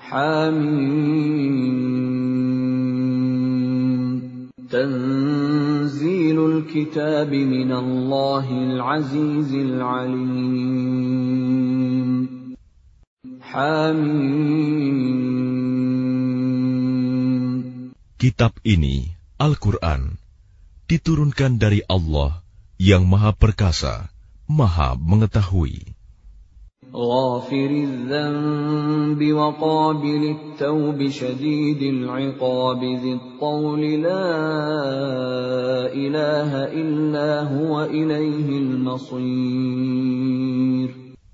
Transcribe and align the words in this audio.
Hamim. 0.00 0.56
Tanzilul 4.72 6.64
kitab 6.64 7.28
min 7.28 7.68
Allahil 7.68 8.80
Azizil 8.80 9.84
Alim. 9.84 10.16
Hamim. 13.44 15.20
Kitab 18.19 18.55
ini, 18.63 19.11
Al-Quran, 19.35 20.15
diturunkan 20.87 21.59
dari 21.59 21.83
Allah 21.85 22.39
yang 22.79 23.03
Maha 23.05 23.35
Perkasa, 23.35 24.07
Maha 24.47 24.95
Mengetahui. 24.95 25.95
غافر 26.95 27.69
الذنب 27.69 29.19
وقابل 29.33 30.23
التوب 30.31 31.09
شديد 31.09 31.81
العقاب 31.81 32.83
ذي 32.83 33.13
الطول 33.13 33.81
لا 33.99 34.31
إله 35.91 36.51
إلا 36.71 37.43
هو 37.51 37.83
إليه 37.83 38.49
المصير 38.63 39.75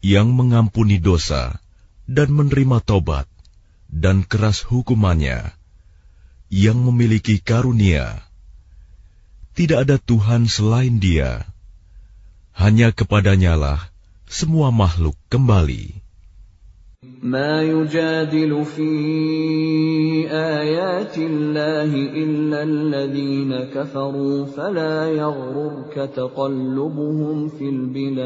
Yang 0.02 0.34
mengampuni 0.34 0.98
dosa 0.98 1.62
dan 2.10 2.34
menerima 2.34 2.82
tobat 2.82 3.30
dan 3.86 4.26
keras 4.26 4.66
hukumannya, 4.66 5.54
yang 6.52 6.80
memiliki 6.84 7.40
karunia. 7.40 8.20
Tidak 9.56 9.88
ada 9.88 9.98
Tuhan 10.00 10.48
selain 10.48 11.00
Dia. 11.00 11.48
Hanya 12.56 12.92
kepadanyalah 12.92 13.92
semua 14.28 14.72
makhluk 14.72 15.16
kembali. 15.28 16.02
ما 17.02 17.66
يجادل 17.66 18.66
في 18.66 18.92
آيات 20.30 21.18
الله 21.18 21.92
إلا 21.96 22.64
الذين 22.64 23.74
كفروا 23.74 24.46
فلا 24.46 25.10
يغررك 25.10 25.96
تقلبهم 26.14 27.50
في 27.50 27.66
البلاد 27.70 28.22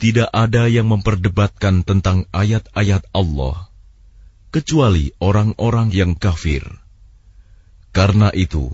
Tidak 0.00 0.30
ada 0.32 0.64
yang 0.64 0.88
memperdebatkan 0.88 1.82
tentang 1.84 2.24
ayat-ayat 2.32 3.04
Allah, 3.12 3.68
kecuali 4.54 5.14
orang-orang 5.22 5.94
yang 5.94 6.12
kafir. 6.18 6.66
Karena 7.90 8.30
itu, 8.34 8.70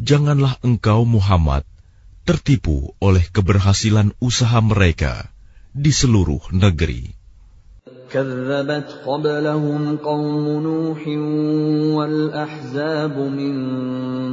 janganlah 0.00 0.56
engkau 0.64 1.04
Muhammad 1.04 1.64
tertipu 2.24 2.96
oleh 3.00 3.24
keberhasilan 3.28 4.16
usaha 4.20 4.60
mereka 4.64 5.28
di 5.76 5.92
seluruh 5.92 6.40
negeri. 6.52 7.12
كذبت 8.14 9.02
قبلهم 9.06 9.96
قوم 9.96 10.46
نوح 10.62 11.02
والأحزاب 11.98 13.16
من 13.18 13.54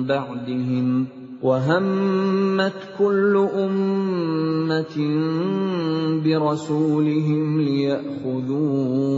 بعدهم 0.06 0.88
وهمت 1.42 2.74
كل 2.98 3.48
أمة 3.56 4.96
برسولهم 6.24 7.62
ليأخذوه 7.62 9.12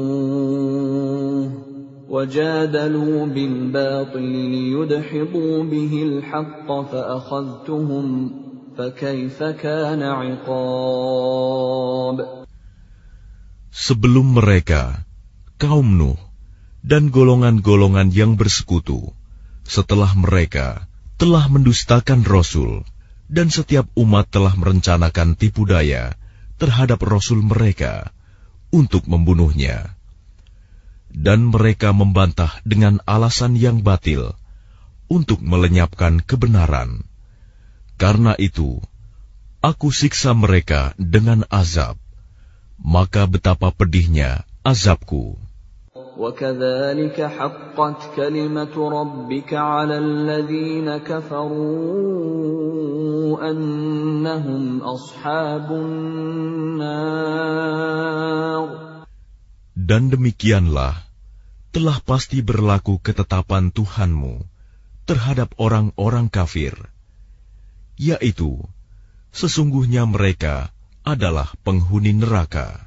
وجادلوا 2.10 3.26
بالباطل 3.26 4.22
ليدحضوا 4.22 5.64
به 5.64 6.04
الحق 6.04 6.82
فأخذتهم 6.92 8.32
فكيف 8.78 9.44
كان 9.44 10.02
عقاب 10.04 11.64
Sebelum 13.74 14.38
mereka, 14.38 15.02
kaum 15.58 15.98
Nuh 15.98 16.22
dan 16.86 17.10
golongan-golongan 17.10 18.14
yang 18.14 18.38
bersekutu, 18.38 19.10
setelah 19.66 20.14
mereka 20.14 20.86
telah 21.19 21.51
mendustakan 21.51 22.23
Rasul, 22.23 22.87
dan 23.27 23.51
setiap 23.51 23.91
umat 23.99 24.31
telah 24.31 24.55
merencanakan 24.55 25.35
tipu 25.35 25.67
daya 25.67 26.15
terhadap 26.63 27.03
Rasul 27.03 27.43
mereka 27.43 28.15
untuk 28.71 29.11
membunuhnya. 29.11 29.99
Dan 31.11 31.51
mereka 31.51 31.91
membantah 31.91 32.63
dengan 32.63 33.03
alasan 33.03 33.59
yang 33.59 33.83
batil 33.83 34.39
untuk 35.11 35.43
melenyapkan 35.43 36.23
kebenaran. 36.23 37.03
Karena 37.99 38.39
itu, 38.39 38.79
aku 39.59 39.91
siksa 39.91 40.37
mereka 40.39 40.95
dengan 41.01 41.43
azab. 41.51 41.99
Maka 42.79 43.27
betapa 43.27 43.75
pedihnya 43.75 44.47
azabku. 44.63 45.48
وكذلك 46.18 47.22
حقت 47.22 48.18
كلمة 48.18 48.74
ربك 48.74 49.54
على 49.54 49.98
الذين 49.98 50.98
كفروا 50.98 51.62
أنهم 53.52 54.82
أصحاب 54.82 55.68
النار 55.70 56.74
Dan 59.78 60.10
demikianlah 60.10 61.06
telah 61.70 62.02
pasti 62.02 62.42
berlaku 62.42 62.98
ketetapan 62.98 63.70
Tuhanmu 63.70 64.50
terhadap 65.06 65.54
orang-orang 65.62 66.26
kafir, 66.32 66.74
yaitu 68.02 68.66
sesungguhnya 69.30 70.10
mereka 70.10 70.74
adalah 71.06 71.54
penghuni 71.62 72.18
neraka. 72.18 72.87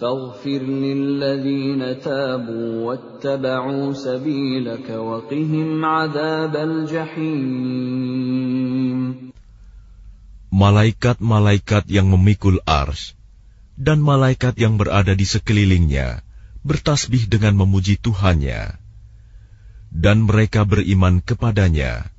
فاغفر 0.00 0.62
للذين 0.64 2.00
تابوا 2.00 2.68
واتبعوا 2.86 3.92
سبيلك 3.92 4.88
وقهم 4.90 5.84
عذاب 5.84 6.56
الجحيم 6.56 8.00
Malaikat-malaikat 10.50 11.86
yang 11.86 12.10
memikul 12.10 12.58
ars 12.66 13.14
dan 13.78 14.02
malaikat 14.02 14.58
yang 14.58 14.76
berada 14.76 15.14
di 15.14 15.22
sekelilingnya 15.24 16.26
bertasbih 16.66 17.30
dengan 17.30 17.54
memuji 17.56 17.96
Tuhannya. 17.96 18.76
Dan 19.90 20.26
mereka 20.28 20.66
beriman 20.68 21.22
kepadanya, 21.22 22.10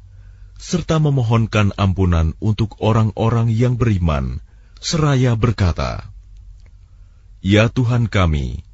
serta 0.58 0.98
memohonkan 1.00 1.76
ampunan 1.76 2.34
untuk 2.42 2.80
orang-orang 2.82 3.52
yang 3.52 3.78
beriman, 3.78 4.40
seraya 4.82 5.38
berkata, 5.38 6.12
Ya 7.47 7.71
Tuhan 7.71 8.11
kami, 8.11 8.67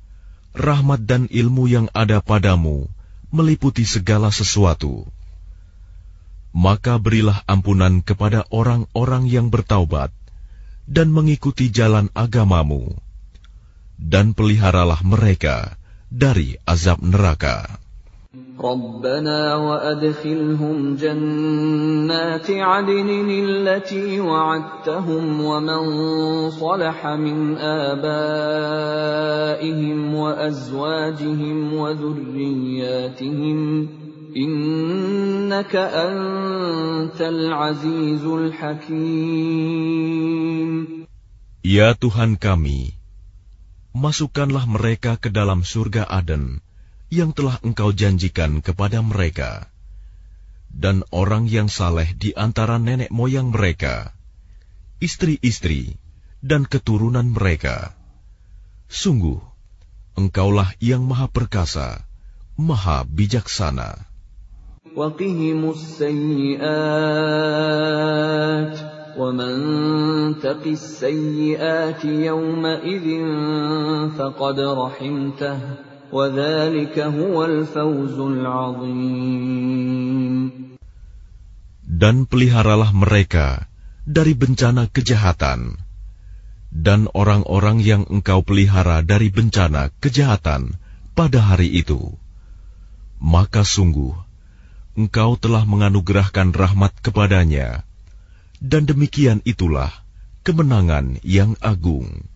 rahmat 0.56 1.04
dan 1.04 1.28
ilmu 1.28 1.68
yang 1.68 1.92
ada 1.92 2.24
padamu 2.24 2.88
meliputi 3.28 3.84
segala 3.84 4.32
sesuatu. 4.32 5.12
Maka 6.56 6.96
berilah 6.96 7.44
ampunan 7.44 8.00
kepada 8.00 8.48
orang-orang 8.48 9.28
yang 9.28 9.52
bertaubat 9.52 10.08
dan 10.88 11.12
mengikuti 11.12 11.68
jalan 11.68 12.08
agamamu, 12.16 12.96
dan 14.00 14.32
peliharalah 14.32 15.04
mereka 15.04 15.76
dari 16.08 16.56
azab 16.64 17.04
neraka. 17.04 17.81
ربنا 18.32 19.56
وأدخلهم 19.56 20.96
جنات 20.96 22.50
عدن 22.50 23.08
التي 23.28 24.20
وعدتهم 24.20 25.40
ومن 25.40 25.82
صلح 26.50 27.06
من 27.06 27.56
آبائهم 27.92 28.14
وأزواجهم 30.14 31.74
وذرياتهم 31.74 33.58
إنك 34.36 35.76
أنت 35.76 37.20
العزيز 37.20 38.24
الحكيم. 38.24 39.52
Ya 41.62 41.92
Tuhan 41.94 42.40
kami, 42.40 42.96
masukkanlah 43.92 44.64
mereka 44.64 45.20
ke 45.20 45.28
dalam 45.28 45.60
surga 45.68 46.08
Aden 46.08 46.71
yang 47.11 47.31
telah 47.31 47.57
Engkau 47.63 47.95
janjikan 47.95 48.59
kepada 48.59 48.99
mereka, 48.99 49.71
dan 50.73 51.07
orang 51.15 51.47
yang 51.47 51.71
saleh 51.71 52.11
di 52.13 52.35
antara 52.35 52.77
nenek 52.77 53.09
moyang 53.09 53.51
mereka. 53.55 54.17
istri-istri, 54.97 55.93
dan 56.41 56.65
keturunan 56.65 57.29
mereka. 57.29 57.93
Sungguh, 58.89 59.37
Engkaulah 60.17 60.73
yang 60.81 61.05
Maha 61.05 61.29
Perkasa, 61.29 62.01
Maha 62.57 63.05
Bijaksana. 63.05 64.09
وقهم 64.97 65.61
السيئات 65.77 66.57
ومن 69.13 69.53
تق 70.41 70.63
السيئات 70.65 72.01
يومئذ 72.05 73.07
فقد 74.17 74.57
رحمته 74.59 75.59
Dan 81.88 82.28
peliharalah 82.28 82.92
mereka 82.92 83.64
dari 84.04 84.36
bencana 84.36 84.92
kejahatan, 84.92 85.80
dan 86.68 87.08
orang-orang 87.16 87.80
yang 87.80 88.04
engkau 88.12 88.44
pelihara 88.44 89.00
dari 89.00 89.32
bencana 89.32 89.88
kejahatan 90.04 90.76
pada 91.16 91.40
hari 91.40 91.72
itu. 91.80 92.12
Maka 93.16 93.64
sungguh, 93.64 94.12
engkau 95.00 95.40
telah 95.40 95.64
menganugerahkan 95.64 96.52
rahmat 96.52 96.92
kepadanya, 97.00 97.88
dan 98.60 98.84
demikian 98.84 99.40
itulah 99.48 99.88
kemenangan 100.44 101.24
yang 101.24 101.56
agung. 101.64 102.31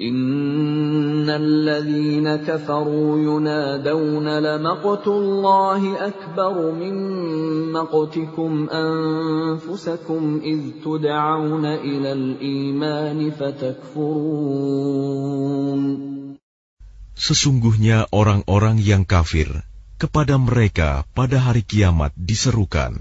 إن 0.00 1.24
الذين 1.24 2.36
كفروا 2.36 3.18
ينادون 3.18 4.28
لمقت 4.38 5.06
الله 5.08 6.06
أكبر 6.06 6.72
من 6.72 6.94
مقتكم 7.72 8.68
أنفسكم 8.68 10.40
إذ 10.44 10.60
تدعون 10.84 11.64
إلى 11.66 12.12
الإيمان 12.12 13.30
فتكفرون 13.30 14.60
Sesungguhnya 17.20 18.08
orang-orang 18.16 18.80
yang 18.80 19.04
kafir 19.04 19.64
kepada 20.00 20.40
mereka 20.40 21.04
pada 21.12 21.36
hari 21.36 21.60
kiamat 21.60 22.16
diserukan, 22.16 22.96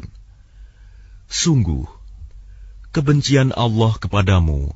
Sungguh, 1.31 1.87
kebencian 2.91 3.55
Allah 3.55 3.95
kepadamu 3.95 4.75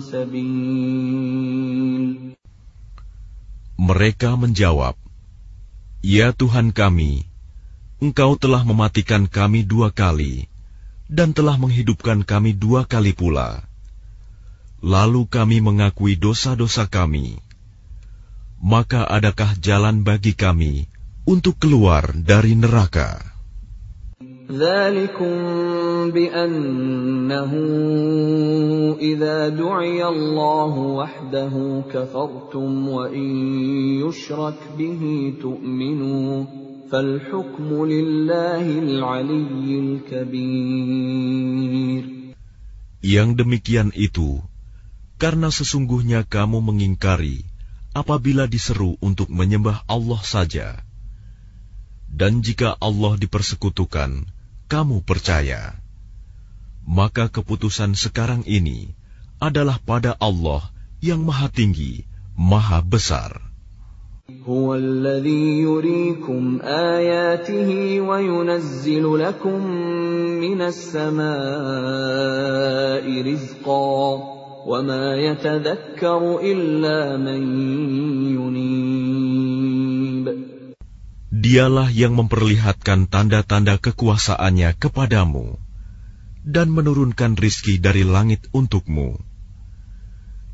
سبيل 0.00 1.58
Mereka 3.78 4.34
menjawab, 4.34 4.98
Ya 6.02 6.34
Tuhan 6.34 6.74
kami, 6.74 7.24
Engkau 8.02 8.34
telah 8.38 8.66
mematikan 8.66 9.30
kami 9.30 9.62
dua 9.62 9.94
kali, 9.94 10.50
dan 11.08 11.30
telah 11.30 11.56
menghidupkan 11.56 12.26
kami 12.26 12.58
dua 12.58 12.84
kali 12.84 13.14
pula. 13.14 13.64
Lalu 14.84 15.26
kami 15.26 15.58
mengakui 15.58 16.14
dosa-dosa 16.14 16.86
kami. 16.86 17.38
Maka 18.58 19.06
adakah 19.06 19.54
jalan 19.58 20.02
bagi 20.02 20.34
kami 20.34 20.90
untuk 21.22 21.58
keluar 21.58 22.14
dari 22.14 22.58
neraka? 22.58 23.31
ذلكم 24.52 25.36
بأنه 26.10 27.52
إذا 28.96 29.48
دعي 29.48 30.00
الله 30.08 30.78
وحده 30.78 31.82
كفرتم 31.92 32.88
وإن 32.88 33.28
يشرك 34.08 34.58
به 34.78 35.34
تؤمنوا 35.42 36.44
فالحكم 36.88 37.84
لله 37.84 38.78
العلي 38.78 39.68
الكبير 40.08 41.28
Yang 42.98 43.30
demikian 43.44 43.94
itu, 43.94 44.42
karena 45.22 45.54
sesungguhnya 45.54 46.26
kamu 46.26 46.58
mengingkari 46.64 47.46
apabila 47.94 48.50
diseru 48.50 48.98
untuk 48.98 49.30
menyembah 49.30 49.86
Allah 49.86 50.18
saja. 50.24 50.82
Dan 52.08 52.42
jika 52.42 52.74
Allah 52.80 53.14
dipersekutukan, 53.20 54.26
kamu 54.72 55.00
percaya. 55.02 55.76
Maka 56.88 57.28
keputusan 57.28 57.92
sekarang 57.96 58.44
ini 58.48 58.96
adalah 59.40 59.76
pada 59.80 60.16
Allah 60.20 60.64
yang 61.04 61.24
Maha 61.24 61.48
Tinggi, 61.52 62.04
Maha 62.36 62.80
Besar. 62.84 63.48
هو 64.28 64.74
الذي 64.74 65.60
يريكم 65.64 66.60
آياته 66.62 68.00
وينزل 68.00 69.18
لكم 69.18 69.66
من 70.40 70.60
السماء 70.62 71.24
رزقا 73.32 73.98
وما 74.66 75.16
يتذكر 75.16 76.40
إلا 76.44 77.16
من 77.16 77.42
ينيب 78.36 79.78
Dialah 81.43 81.91
yang 81.91 82.15
memperlihatkan 82.15 83.11
tanda-tanda 83.11 83.75
kekuasaannya 83.75 84.79
kepadamu 84.79 85.59
dan 86.47 86.71
menurunkan 86.71 87.35
rizki 87.35 87.83
dari 87.83 88.07
langit 88.07 88.47
untukmu. 88.55 89.19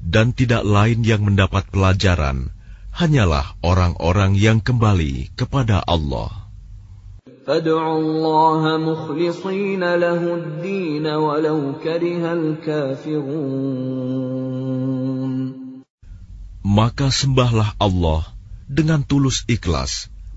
Dan 0.01 0.33
tidak 0.33 0.65
lain 0.65 1.05
yang 1.05 1.21
mendapat 1.21 1.69
pelajaran 1.69 2.49
hanyalah 2.89 3.53
orang-orang 3.61 4.33
yang 4.33 4.65
kembali 4.65 5.29
kepada 5.37 5.77
Allah. 5.85 6.49
Maka 16.65 17.07
sembahlah 17.13 17.69
Allah 17.77 18.21
dengan 18.65 19.05
tulus 19.05 19.45
ikhlas 19.45 20.09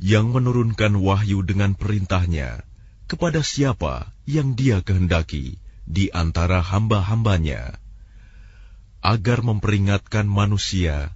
yang 0.00 0.32
menurunkan 0.32 0.96
wahyu 0.96 1.44
dengan 1.44 1.76
perintahnya 1.76 2.64
kepada 3.10 3.42
siapa 3.44 4.08
yang 4.24 4.54
dia 4.54 4.80
kehendaki 4.80 5.58
di 5.84 6.08
antara 6.14 6.62
hamba-hambanya, 6.62 7.74
agar 9.02 9.42
memperingatkan 9.42 10.30
manusia 10.30 11.10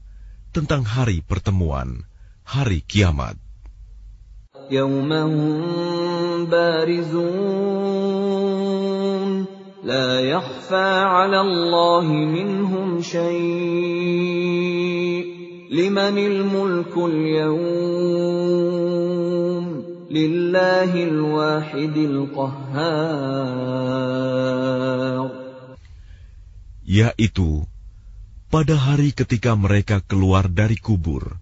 tentang 0.50 0.83
hari 0.83 1.23
pertemuan, 1.23 2.04
hari 2.42 2.83
kiamat. 2.83 3.38
يوم 4.71 5.12
هم 5.12 6.47
بارزون 6.49 7.85
لا 9.85 10.21
يخفى 10.21 11.04
على 11.04 11.40
الله 11.40 12.04
منهم 12.09 13.02
شيء 13.02 14.44
limanil 15.69 16.41
الملك 16.41 16.97
اليوم 16.97 17.65
لله 20.09 20.91
الواحد 20.97 21.95
yaitu 26.89 27.69
pada 28.49 28.73
hari 28.81 29.13
ketika 29.13 29.53
mereka 29.53 30.01
keluar 30.01 30.49
dari 30.49 30.73
kubur 30.81 31.38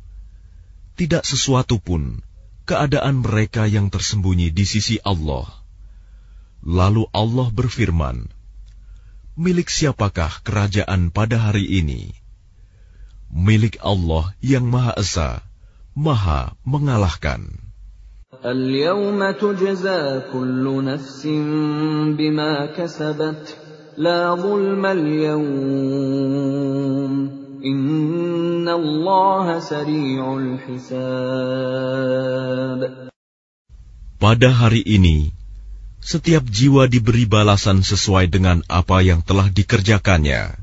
tidak 1.00 1.24
sesuatu 1.24 1.80
pun 1.80 2.20
keadaan 2.68 3.24
mereka 3.24 3.64
yang 3.64 3.88
tersembunyi 3.88 4.52
di 4.52 4.68
sisi 4.68 5.00
Allah. 5.08 5.48
Lalu 6.68 7.08
Allah 7.16 7.48
berfirman 7.48 8.28
milik 9.40 9.72
siapakah 9.72 10.44
kerajaan 10.44 11.16
pada 11.16 11.40
hari 11.48 11.64
ini? 11.80 12.27
Milik 13.33 13.81
Allah 13.81 14.37
yang 14.45 14.69
Maha 14.69 14.93
Esa, 15.01 15.41
Maha 15.97 16.53
mengalahkan. 16.69 17.63
اليوم 18.45 19.31
تجزى 19.31 20.33
كل 20.33 20.85
نفس 20.85 21.27
بما 22.19 22.67
كسبت 22.75 23.57
لا 23.99 24.35
ظلم 24.35 24.87
اليوم 24.87 25.43
إن 27.65 28.69
الله 28.69 29.59
سريع 29.59 30.37
الحساب 30.39 31.73
Pada 34.23 34.55
hari 34.55 34.87
ini, 34.87 35.35
setiap 35.99 36.47
jiwa 36.47 36.87
diberi 36.87 37.27
balasan 37.27 37.83
sesuai 37.83 38.31
dengan 38.31 38.63
apa 38.71 39.03
yang 39.03 39.19
telah 39.19 39.51
dikerjakannya. 39.51 40.63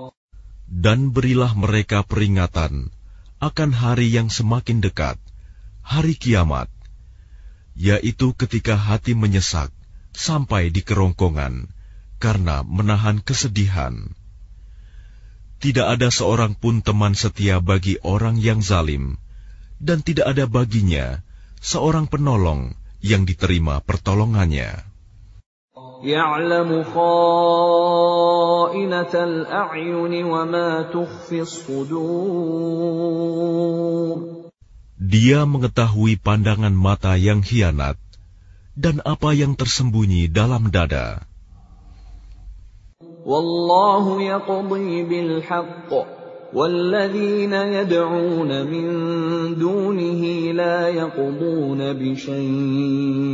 Dan 0.81 1.13
berilah 1.13 1.53
mereka 1.53 2.01
peringatan 2.01 2.89
akan 3.37 3.69
hari 3.69 4.09
yang 4.09 4.33
semakin 4.33 4.81
dekat, 4.81 5.21
hari 5.85 6.17
kiamat, 6.17 6.73
yaitu 7.77 8.33
ketika 8.33 8.73
hati 8.73 9.13
menyesak 9.13 9.69
sampai 10.09 10.73
di 10.73 10.81
kerongkongan 10.81 11.69
karena 12.17 12.65
menahan 12.65 13.21
kesedihan. 13.21 14.17
Tidak 15.61 15.85
ada 15.85 16.09
seorang 16.09 16.57
pun 16.57 16.81
teman 16.81 17.13
setia 17.13 17.61
bagi 17.61 18.01
orang 18.01 18.41
yang 18.41 18.65
zalim, 18.65 19.21
dan 19.77 20.01
tidak 20.01 20.33
ada 20.33 20.49
baginya 20.49 21.21
seorang 21.61 22.09
penolong 22.09 22.73
yang 23.05 23.29
diterima 23.29 23.85
pertolongannya. 23.85 24.90
يعلم 26.02 26.82
خائنة 26.88 27.14
الأعين 29.14 30.24
وما 30.24 30.82
تخفي 30.88 31.40
الصدور 31.40 32.76
Dia 34.96 35.44
mengetahui 35.44 36.16
pandangan 36.18 36.72
mata 36.72 37.14
yang 37.20 37.44
hianat 37.44 38.00
dan 38.72 39.04
apa 39.04 39.36
yang 39.36 39.52
tersembunyi 39.52 40.32
dalam 40.32 40.72
dada. 40.72 41.20
والله 43.26 44.22
يقضي 44.22 45.02
بالحق 45.02 45.90
والذين 46.54 47.52
يدعون 47.52 48.50
من 48.66 48.86
دونه 49.58 50.22
لا 50.54 50.88
يقضون 50.88 51.80
بشيء 51.92 53.26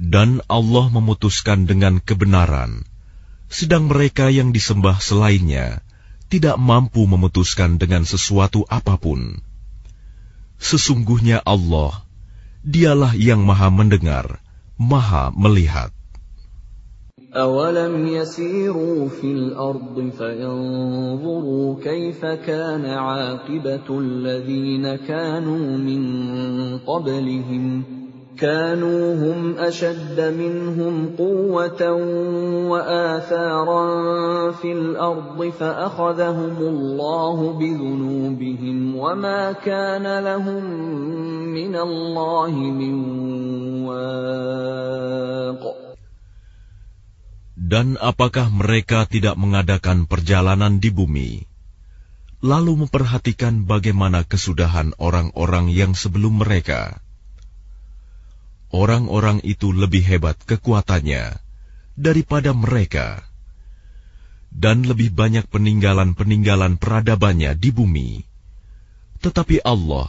dan 0.00 0.30
Allah 0.48 0.86
memutuskan 0.88 1.68
dengan 1.68 2.00
kebenaran, 2.00 2.88
sedang 3.52 3.92
mereka 3.92 4.32
yang 4.32 4.56
disembah 4.56 4.96
selainnya 5.04 5.84
tidak 6.32 6.56
mampu 6.56 7.04
memutuskan 7.04 7.76
dengan 7.76 8.08
sesuatu 8.08 8.64
apa 8.70 8.96
pun. 8.96 9.44
Sesungguhnya 10.56 11.44
Allah, 11.44 12.08
dialah 12.64 13.12
yang 13.18 13.44
maha 13.44 13.68
mendengar, 13.68 14.40
maha 14.80 15.28
melihat. 15.36 15.92
أولم 17.36 18.06
يسيروا 18.06 19.08
في 19.08 19.32
الأرض 19.32 20.10
فينظروا 20.18 21.74
كيف 21.82 22.26
كان 22.26 22.84
عاقبة 22.84 23.98
الذين 23.98 24.96
كانوا 24.96 25.78
من 25.78 26.02
قبلهم 26.78 27.82
كانوا 28.38 29.14
هم 29.14 29.54
أشد 29.58 30.34
منهم 30.38 31.10
قوة 31.18 31.92
وآثارا 32.70 34.50
في 34.50 34.72
الأرض 34.72 35.48
فأخذهم 35.48 36.56
الله 36.60 37.52
بذنوبهم 37.52 38.96
وما 38.96 39.52
كان 39.52 40.24
لهم 40.24 40.64
من 41.54 41.76
الله 41.76 42.50
من 42.50 42.94
واق 43.84 45.89
Dan 47.60 48.00
apakah 48.00 48.48
mereka 48.48 49.04
tidak 49.04 49.36
mengadakan 49.36 50.08
perjalanan 50.08 50.80
di 50.80 50.88
bumi, 50.88 51.44
lalu 52.40 52.88
memperhatikan 52.88 53.68
bagaimana 53.68 54.24
kesudahan 54.24 54.96
orang-orang 54.96 55.68
yang 55.68 55.92
sebelum 55.92 56.40
mereka? 56.40 57.04
Orang-orang 58.72 59.44
itu 59.44 59.76
lebih 59.76 60.00
hebat 60.00 60.40
kekuatannya 60.48 61.36
daripada 62.00 62.56
mereka, 62.56 63.28
dan 64.48 64.88
lebih 64.88 65.12
banyak 65.12 65.44
peninggalan-peninggalan 65.52 66.80
peradabannya 66.80 67.60
di 67.60 67.76
bumi. 67.76 68.24
Tetapi 69.20 69.68
Allah 69.68 70.08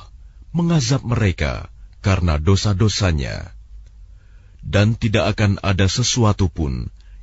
mengazab 0.56 1.04
mereka 1.04 1.68
karena 2.00 2.40
dosa-dosanya, 2.40 3.52
dan 4.64 4.96
tidak 4.96 5.36
akan 5.36 5.60
ada 5.60 5.92
sesuatu 5.92 6.48
pun 6.48 6.88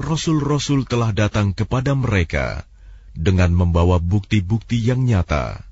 rasul-rasul 0.00 0.84
telah 0.84 1.10
datang 1.16 1.56
kepada 1.56 1.96
mereka 1.96 2.68
dengan 3.16 3.52
membawa 3.56 3.96
bukti-bukti 3.96 4.76
yang 4.76 5.08
nyata. 5.08 5.64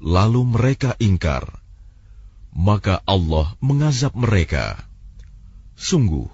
Lalu 0.00 0.48
mereka 0.48 0.96
ingkar, 0.96 1.60
maka 2.56 3.04
Allah 3.04 3.52
mengazab 3.60 4.16
mereka. 4.16 4.80
Sungguh, 5.76 6.28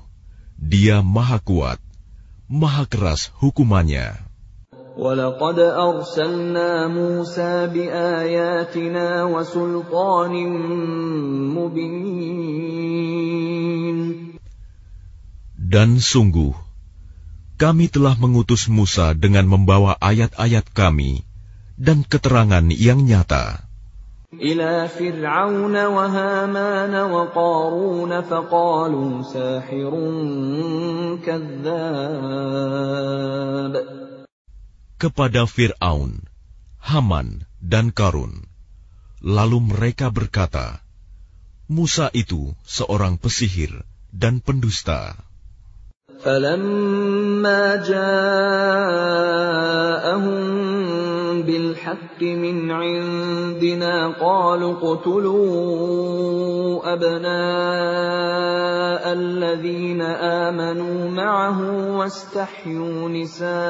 Dia 0.57 1.03
Maha 1.03 1.43
Kuat, 1.43 1.83
Maha 2.47 2.87
Keras 2.87 3.35
hukumannya. 3.43 4.27
ولقد 4.97 5.59
أرسلنا 5.61 6.89
موسى 6.89 7.67
بآياتنا 7.69 9.25
وسلطان 9.25 10.35
مبين 11.53 12.97
Dan 15.67 16.01
sungguh, 16.01 16.57
kami 17.61 17.89
telah 17.89 18.15
mengutus 18.21 18.69
Musa 18.69 19.17
dengan 19.17 19.49
membawa 19.49 19.97
ayat-ayat 20.01 20.69
kami 20.77 21.25
dan 21.77 22.05
keterangan 22.05 22.65
yang 22.73 23.05
nyata. 23.05 23.67
إلى 24.37 24.89
فرعون 24.89 25.77
وهامان 25.87 26.95
وقارون 26.95 28.13
فقالوا 28.21 29.23
ساحر 29.23 29.93
كذاب 31.25 32.67
kepada 34.97 35.45
Fir'aun, 35.45 36.25
Haman, 36.81 37.45
dan 37.61 37.93
Karun. 37.93 38.49
Lalu 39.21 39.73
mereka 39.73 40.09
berkata, 40.09 40.81
Musa 41.69 42.09
itu 42.17 42.57
seorang 42.65 43.21
pesihir 43.21 43.85
dan 44.09 44.41
pendusta. 44.41 45.21
فلما 46.24 47.76
جاءهم 47.76 48.12
بالحق 51.42 52.22
من 52.22 52.72
عندنا 52.72 54.08
قالوا 54.22 54.74
اقتلوا 54.74 56.14
أبناء 56.94 58.22
الذين 59.14 60.02
آمنوا 60.46 61.10
معه 61.10 61.60
واستحيوا 61.98 63.10
نساءهم 63.10 63.64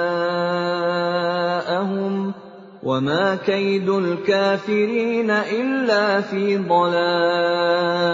وما 2.83 3.35
كيد 3.35 3.89
الكافرين 3.89 5.31
إلا 5.31 6.21
في 6.21 6.57
ضلال 6.57 8.11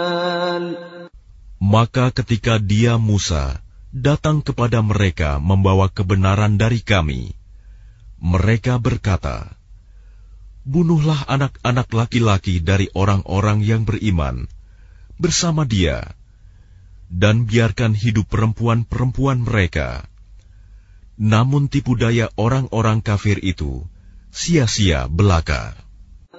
Maka 1.58 2.14
ketika 2.14 2.62
dia 2.62 2.96
Musa 3.02 3.58
datang 3.97 4.41
kepada 4.41 4.81
mereka 4.81 5.37
membawa 5.37 5.85
kebenaran 5.87 6.57
dari 6.57 6.81
kami, 6.81 7.37
mereka 8.17 8.81
berkata, 8.81 9.53
Bunuhlah 10.63 11.27
anak-anak 11.27 11.91
laki-laki 11.91 12.63
dari 12.63 12.87
orang-orang 12.95 13.59
yang 13.61 13.83
beriman 13.83 14.47
bersama 15.19 15.67
dia, 15.67 16.15
dan 17.11 17.45
biarkan 17.45 17.93
hidup 17.93 18.31
perempuan-perempuan 18.31 19.43
mereka. 19.43 20.07
Namun 21.19 21.69
tipu 21.69 21.93
daya 21.93 22.31
orang-orang 22.39 23.05
kafir 23.05 23.37
itu 23.43 23.85
sia-sia 24.33 25.05
belaka. 25.05 25.77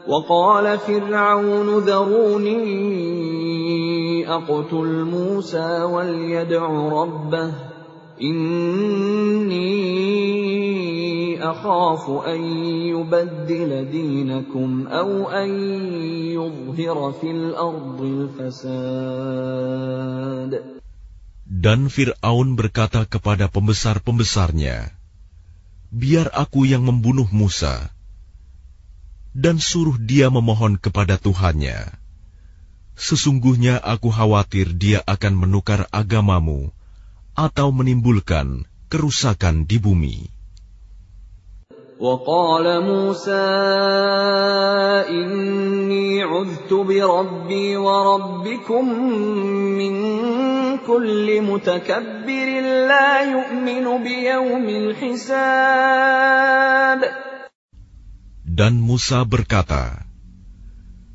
وقال 0.05 0.79
فرعون 0.79 1.69
ذروني 1.81 2.61
أقتل 4.29 5.05
موسى 5.05 5.83
وليدع 5.83 6.67
ربه 6.89 7.53
إني 8.23 9.75
أخاف 11.43 12.11
أن 12.27 12.41
يبدل 12.95 13.91
دينكم 13.91 14.87
أو 14.87 15.31
أن 15.31 15.51
يظهر 16.33 17.13
في 17.21 17.31
الأرض 17.31 18.01
الفساد 18.03 19.35
Dan 21.45 21.87
Fir'aun 21.89 22.59
berkata 22.59 23.07
kepada 23.09 23.47
pembesar-pembesarnya, 23.49 24.91
Biar 25.95 26.29
aku 26.35 26.67
yang 26.67 26.83
membunuh 26.83 27.31
Musa, 27.31 27.95
dan 29.35 29.63
suruh 29.63 29.99
dia 29.99 30.31
memohon 30.35 30.79
kepada 30.79 31.19
Tuhannya. 31.19 31.98
Sesungguhnya 32.99 33.83
aku 33.83 34.09
khawatir 34.15 34.71
dia 34.79 35.03
akan 35.03 35.35
menukar 35.35 35.91
agamamu 35.91 36.71
atau 37.35 37.75
menimbulkan 37.75 38.63
kerusakan 38.87 39.67
di 39.67 39.83
bumi. 39.83 40.35
وقال 41.95 42.67
موسى 42.85 43.47
إني 45.09 46.23
عذت 46.23 46.73
بربي 46.75 47.77
وربكم 47.77 48.85
من 49.79 49.95
كل 50.83 51.43
متكبر 51.43 52.49
لا 52.91 53.23
يؤمن 53.23 53.87
بيوم 54.03 54.69
الحساب 54.69 55.95
Dan 58.55 58.79
Musa 58.79 59.27
berkata, 59.27 60.07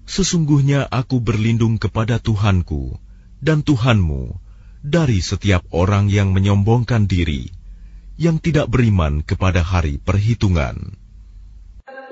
Sesungguhnya 0.05 0.85
aku 0.89 1.21
berlindung 1.25 1.81
kepada 1.81 2.21
Tuhanku 2.21 3.01
dan 3.41 3.65
Tuhanmu 3.65 4.37
dari 4.85 5.25
setiap 5.25 5.65
orang 5.73 6.13
yang 6.13 6.37
menyombongkan 6.37 7.09
diri, 7.09 7.49
yang 8.21 8.37
tidak 8.37 8.69
beriman 8.69 9.25
kepada 9.25 9.65
hari 9.65 9.97
perhitungan. 9.97 11.04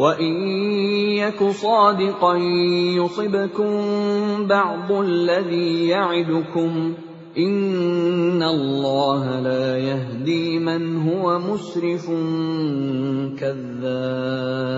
وإن 0.00 0.34
يك 1.16 1.40
صادقا 1.40 2.36
يصبكم 3.00 3.72
بعض 4.46 4.92
الذي 4.92 5.88
يعدكم 5.88 6.94
إن 7.38 8.42
الله 8.42 9.40
لا 9.40 9.78
يهدي 9.78 10.58
من 10.58 10.96
هو 11.00 11.38
مسرف 11.40 12.06
كذاب 13.40 14.76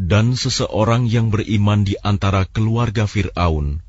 Dan 0.00 0.32
seseorang 0.32 1.04
yang 1.04 1.28
beriman 1.28 1.84
di 1.84 1.92
antara 2.00 2.48
keluarga 2.48 3.04
Fir'aun, 3.04 3.84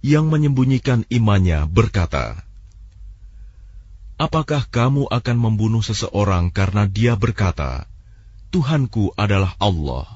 yang 0.00 0.32
menyembunyikan 0.32 1.04
imannya 1.12 1.68
berkata, 1.68 2.42
Apakah 4.16 4.64
kamu 4.68 5.04
akan 5.12 5.36
membunuh 5.36 5.84
seseorang 5.84 6.48
karena 6.48 6.88
dia 6.88 7.12
berkata, 7.12 7.84
Tuhanku 8.55 9.11
adalah 9.19 9.51
Allah. 9.59 10.07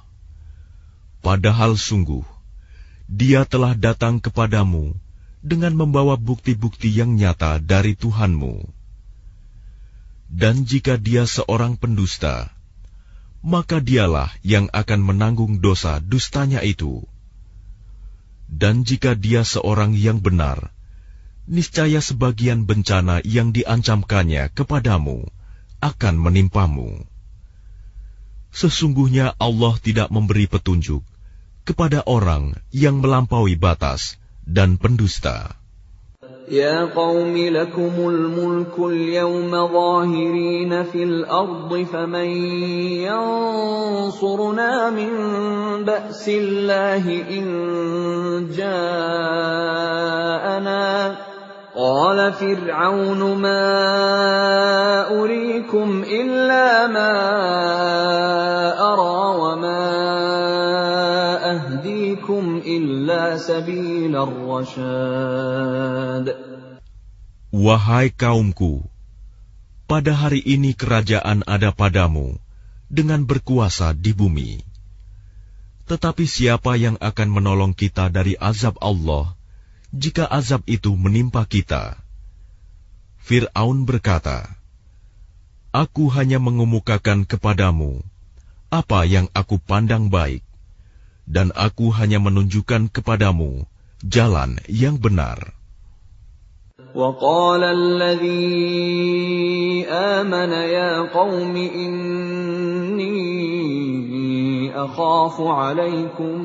Padahal 1.19 1.75
sungguh, 1.75 2.23
dia 3.12 3.43
telah 3.43 3.75
datang 3.75 4.23
kepadamu 4.23 4.95
dengan 5.43 5.75
membawa 5.75 6.15
bukti-bukti 6.15 6.88
yang 6.88 7.19
nyata 7.19 7.60
dari 7.60 7.99
Tuhanmu. 7.99 8.63
Dan 10.32 10.63
jika 10.63 10.95
dia 10.95 11.28
seorang 11.28 11.75
pendusta, 11.75 12.47
maka 13.43 13.84
dialah 13.84 14.32
yang 14.39 14.71
akan 14.71 15.04
menanggung 15.04 15.60
dosa 15.60 15.99
dustanya 15.99 16.63
itu. 16.63 17.04
Dan 18.47 18.88
jika 18.88 19.19
dia 19.19 19.43
seorang 19.43 19.99
yang 19.99 20.23
benar, 20.23 20.71
niscaya 21.43 21.99
sebagian 21.99 22.63
bencana 22.63 23.19
yang 23.28 23.52
diancamkannya 23.52 24.47
kepadamu 24.56 25.28
akan 25.84 26.15
menimpamu. 26.15 27.04
Sesungguhnya 28.54 29.34
Allah 29.40 29.74
tidak 29.82 30.14
memberi 30.14 30.46
petunjuk 30.46 31.02
kepada 31.66 32.06
orang 32.06 32.54
yang 32.70 33.02
melampaui 33.02 33.58
batas 33.58 34.20
dan 34.46 34.78
pendusta. 34.78 35.58
يا 36.48 36.84
قوم 36.92 37.32
لكم 37.37 37.94
الملك 37.96 38.78
اليوم 38.78 39.50
ظاهرين 39.50 40.82
في 40.84 41.02
الأرض 41.02 41.87
فمن 41.92 42.28
ينصرنا 43.08 44.90
من 44.90 45.10
بأس 45.84 46.28
الله 46.28 47.04
إن 47.30 47.44
جاءنا 48.52 49.94
قال 51.74 52.32
فرعون 52.32 53.18
ما 53.42 53.66
أريكم 55.10 56.02
إلا 56.06 56.87
ما 56.87 57.12
أرى 58.78 59.38
وما 59.42 59.82
أهديكم 61.50 62.62
إلا 62.62 63.38
سبيل 63.38 64.16
الرشاد 64.16 65.34
Wahai 67.54 68.10
kaumku, 68.10 68.82
pada 69.87 70.10
hari 70.10 70.42
ini 70.42 70.74
kerajaan 70.74 71.46
ada 71.46 71.70
padamu 71.70 72.34
dengan 72.90 73.22
berkuasa 73.22 73.94
di 73.94 74.10
bumi. 74.10 74.58
Tetapi 75.87 76.26
siapa 76.26 76.74
yang 76.74 76.98
akan 76.98 77.28
menolong 77.30 77.70
kita 77.70 78.10
dari 78.10 78.34
azab 78.42 78.74
Allah 78.82 79.38
jika 79.94 80.26
azab 80.26 80.66
itu 80.66 80.92
menimpa 80.98 81.46
kita? 81.46 81.96
Fir'aun 83.24 83.88
berkata, 83.88 84.44
Aku 85.74 86.06
hanya 86.12 86.38
mengemukakan 86.38 87.26
kepadamu 87.26 88.04
apa 88.74 89.06
yang 89.06 89.30
aku 89.30 89.62
pandang 89.62 90.10
baik, 90.10 90.42
dan 91.30 91.54
aku 91.54 91.94
hanya 91.94 92.18
menunjukkan 92.18 92.90
kepadamu 92.90 93.66
jalan 94.02 94.58
yang 94.66 94.98
benar. 94.98 95.54
وقال 96.94 97.62
الذي 97.64 98.46
آمن 99.90 100.52
يا 100.52 101.10
قوم 101.10 101.56
إني 101.56 103.14
أخاف 104.74 105.40
عليكم 105.40 106.37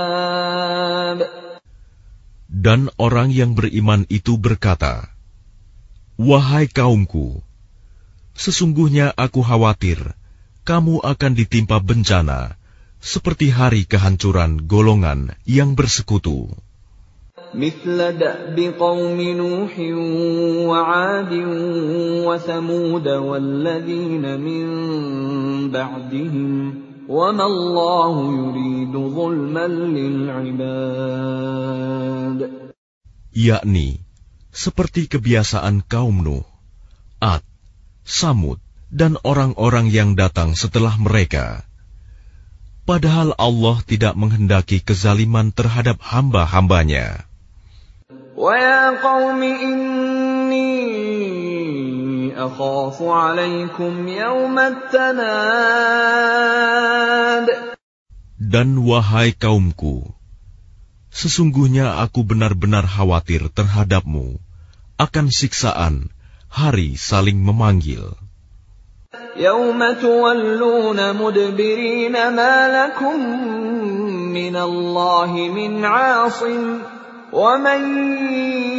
Dan 2.55 2.89
orang 2.97 3.29
yang 3.35 3.51
beriman 3.53 4.07
itu 4.07 4.39
berkata, 4.39 5.11
Wahai 6.15 6.71
kaumku, 6.71 7.43
sesungguhnya 8.33 9.11
aku 9.13 9.43
khawatir 9.43 10.15
kamu 10.65 11.03
akan 11.03 11.31
ditimpa 11.37 11.77
bencana 11.83 12.57
seperti 13.03 13.53
hari 13.53 13.85
kehancuran 13.85 14.65
golongan 14.65 15.37
yang 15.45 15.77
bersekutu. 15.77 16.49
مثل 17.55 17.97
دأب 18.19 18.59
قوم 18.79 19.21
نوح 19.21 19.79
وعاد 20.69 21.33
وثمود 22.27 23.07
والذين 23.07 24.39
من 24.39 24.65
بعدهم 25.71 26.73
وما 27.09 27.45
الله 27.45 28.15
يريد 28.33 28.91
ظلما 28.91 29.67
للعباد 29.67 30.95
yakni 33.35 33.99
seperti 34.55 35.11
kebiasaan 35.11 35.83
kaum 35.83 36.23
Nuh, 36.23 36.47
Ad, 37.19 37.43
Samud, 38.07 38.63
dan 38.87 39.19
orang-orang 39.27 39.91
yang 39.91 40.15
datang 40.15 40.55
setelah 40.55 40.95
mereka. 40.95 41.67
Padahal 42.87 43.35
Allah 43.35 43.83
tidak 43.83 44.15
menghendaki 44.15 44.79
kezaliman 44.79 45.51
terhadap 45.51 45.99
hamba-hambanya. 45.99 47.27
ويا 48.39 48.99
قوم 48.99 49.43
إني 49.43 50.75
أخاف 52.37 53.01
عليكم 53.01 54.07
يوم 54.07 54.59
التناد 54.59 55.95
Dan 58.35 58.77
wahai 58.85 59.33
kaumku, 59.33 60.13
sesungguhnya 61.09 61.97
aku 62.03 62.21
benar-benar 62.27 62.85
khawatir 62.85 63.49
terhadapmu 63.49 64.37
akan 65.01 65.33
siksaan 65.33 66.13
hari 66.51 66.93
saling 66.95 67.41
memanggil. 67.41 68.15
يوم 69.35 69.93
تولون 70.01 71.15
مدبرين 71.15 72.15
ما 72.35 72.55
لكم 72.71 73.19
من 74.31 74.55
الله 74.55 75.31
من 75.51 75.85
عاصم 75.85 76.79
ومن 77.33 77.81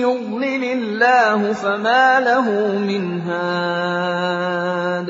يضلل 0.00 0.64
الله 0.64 1.52
فما 1.52 2.20
له 2.20 2.46
من 2.78 3.20
هاد 3.20 5.08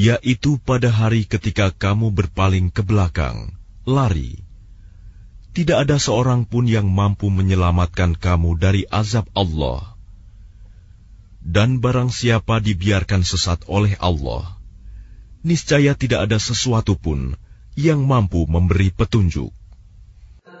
yaitu 0.00 0.56
pada 0.62 0.88
hari 0.88 1.26
ketika 1.26 1.74
kamu 1.74 2.14
berpaling 2.14 2.70
ke 2.70 2.80
belakang, 2.86 3.58
lari. 3.84 4.40
Tidak 5.50 5.74
ada 5.74 5.98
seorang 5.98 6.46
pun 6.46 6.70
yang 6.70 6.86
mampu 6.86 7.26
menyelamatkan 7.26 8.14
kamu 8.14 8.54
dari 8.54 8.86
azab 8.86 9.26
Allah. 9.34 9.98
Dan 11.42 11.82
barang 11.82 12.14
siapa 12.14 12.62
dibiarkan 12.62 13.26
sesat 13.26 13.66
oleh 13.66 13.98
Allah, 13.98 14.56
niscaya 15.42 15.98
tidak 15.98 16.30
ada 16.30 16.38
sesuatu 16.38 16.94
pun 16.94 17.34
yang 17.74 18.06
mampu 18.06 18.46
memberi 18.46 18.94
petunjuk. 18.94 19.50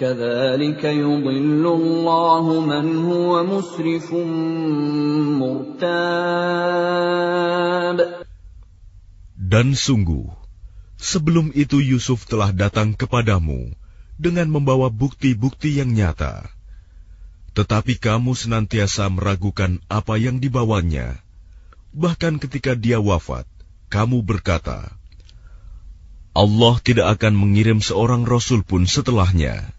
كذلك 0.00 0.84
يضل 0.84 1.64
الله 1.64 2.60
من 2.60 2.86
هو 3.04 3.44
مسرف 3.44 4.12
مرتاب 5.40 6.66
Dan 9.46 9.78
sungguh, 9.78 10.26
sebelum 10.98 11.54
itu 11.54 11.78
Yusuf 11.80 12.26
telah 12.28 12.50
datang 12.52 12.98
kepadamu 12.98 13.72
dengan 14.18 14.50
membawa 14.50 14.90
bukti-bukti 14.90 15.78
yang 15.78 15.94
nyata. 15.94 16.50
Tetapi 17.56 17.96
kamu 17.96 18.34
senantiasa 18.36 19.08
meragukan 19.08 19.80
apa 19.88 20.18
yang 20.20 20.42
dibawanya. 20.42 21.22
Bahkan 21.96 22.36
ketika 22.42 22.76
dia 22.76 23.00
wafat, 23.00 23.48
kamu 23.88 24.20
berkata, 24.26 24.92
Allah 26.36 26.74
tidak 26.84 27.16
akan 27.16 27.32
mengirim 27.32 27.80
seorang 27.80 28.28
rasul 28.28 28.60
pun 28.60 28.84
setelahnya. 28.84 29.72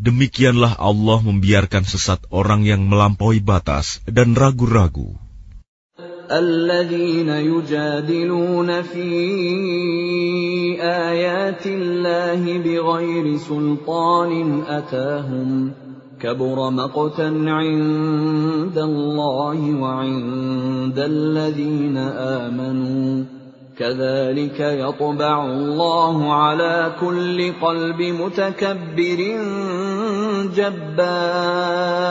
Demikianlah 0.00 0.76
Allah 0.76 1.18
membiarkan 1.24 1.88
sesat 1.88 2.20
orang 2.28 2.68
yang 2.68 2.84
melampaui 2.84 3.40
batas 3.40 4.04
dan 4.04 4.36
ragu-ragu. 4.36 5.16
الذين 6.26 7.28
يجادلون 7.28 8.82
في 8.82 9.08
آيات 10.82 11.66
الله 11.66 12.58
بغير 12.58 13.36
سلطان 13.36 14.62
أتاهم 14.66 15.72
كبر 16.20 16.70
مقتا 16.70 17.28
عند 17.46 18.78
الله 18.78 19.58
وعند 19.80 20.98
الذين 20.98 21.96
آمنوا 22.42 23.24
كذلك 23.76 24.60
يطبع 24.60 25.36
الله 25.44 26.16
على 26.32 26.96
كل 27.00 27.38
قلب 27.60 28.00
متكبر 28.00 29.20
جبار 30.56 32.06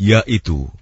yaitu 0.00 0.72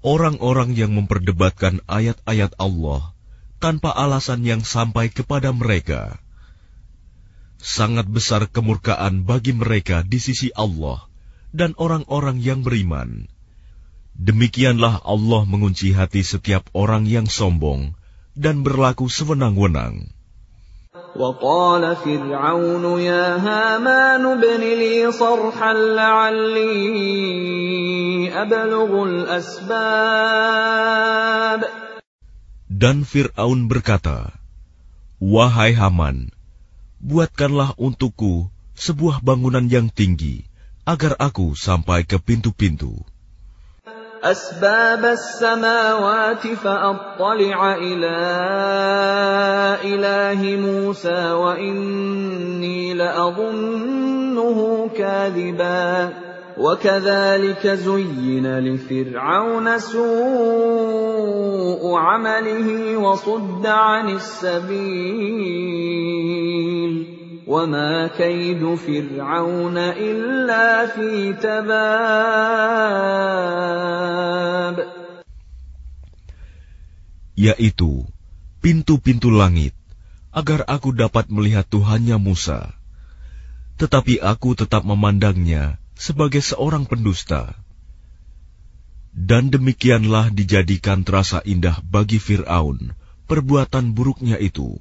orang-orang 0.00 0.72
yang 0.72 0.96
memperdebatkan 0.96 1.84
ayat-ayat 1.84 2.56
Allah 2.56 3.12
tanpa 3.60 3.92
alasan 3.92 4.48
yang 4.48 4.64
sampai 4.64 5.12
kepada 5.12 5.52
mereka. 5.52 6.16
Sangat 7.62 8.08
besar 8.10 8.48
kemurkaan 8.48 9.22
bagi 9.22 9.54
mereka 9.54 10.02
di 10.02 10.18
sisi 10.18 10.50
Allah 10.56 11.04
dan 11.52 11.76
orang-orang 11.78 12.40
yang 12.40 12.64
beriman. 12.64 13.28
Demikianlah 14.16 15.02
Allah 15.02 15.42
mengunci 15.48 15.90
hati 15.96 16.22
setiap 16.22 16.68
orang 16.76 17.08
yang 17.08 17.26
sombong 17.26 17.96
dan 18.38 18.62
berlaku 18.62 19.10
sewenang-wenang. 19.10 20.12
وقال 21.16 21.96
فرعون 21.96 23.00
يا 23.00 23.36
هامان 23.36 24.24
ابن 24.26 24.60
لي 24.60 25.12
صرحا 25.12 25.72
لعلي 25.72 26.72
أبلغ 28.32 29.04
الأسباب 29.04 30.40
Dan 32.72 33.04
Fir'aun 33.06 33.68
berkata, 33.70 34.32
Wahai 35.22 35.70
Haman, 35.76 36.34
buatkanlah 36.98 37.78
untukku 37.78 38.50
sebuah 38.74 39.22
bangunan 39.22 39.70
yang 39.70 39.86
tinggi, 39.86 40.50
agar 40.82 41.14
aku 41.22 41.54
sampai 41.54 42.02
ke 42.02 42.18
pintu-pintu. 42.18 43.06
أسباب 44.31 45.05
السماوات 45.05 46.47
فأطلع 46.47 47.75
إلى 47.75 48.17
إله 49.83 50.55
موسى 50.55 51.31
وإني 51.31 52.93
لأظنه 52.93 54.89
كاذبا. 54.97 56.09
وكذلك 56.57 57.67
زين 57.67 58.59
لفرعون 58.59 59.79
سوء 59.79 61.17
عمله 61.95 62.97
وصد 62.97 63.67
عن 63.67 64.09
السبيل. 64.09 65.57
وما 67.46 68.06
كيد 68.06 68.74
فرعون 68.74 69.76
إلا 69.78 70.86
في 70.86 71.32
تباب 71.32 72.42
yaitu 77.42 78.06
pintu-pintu 78.62 79.34
langit, 79.34 79.74
agar 80.30 80.62
aku 80.70 80.94
dapat 80.94 81.26
melihat 81.26 81.66
Tuhannya 81.66 82.16
Musa. 82.22 82.70
Tetapi 83.80 84.22
aku 84.22 84.54
tetap 84.54 84.86
memandangnya 84.86 85.82
sebagai 85.98 86.38
seorang 86.38 86.86
pendusta. 86.86 87.58
Dan 89.12 89.52
demikianlah 89.52 90.32
dijadikan 90.32 91.04
terasa 91.04 91.44
indah 91.44 91.82
bagi 91.84 92.16
Fir'aun 92.16 92.96
perbuatan 93.28 93.92
buruknya 93.92 94.40
itu. 94.40 94.80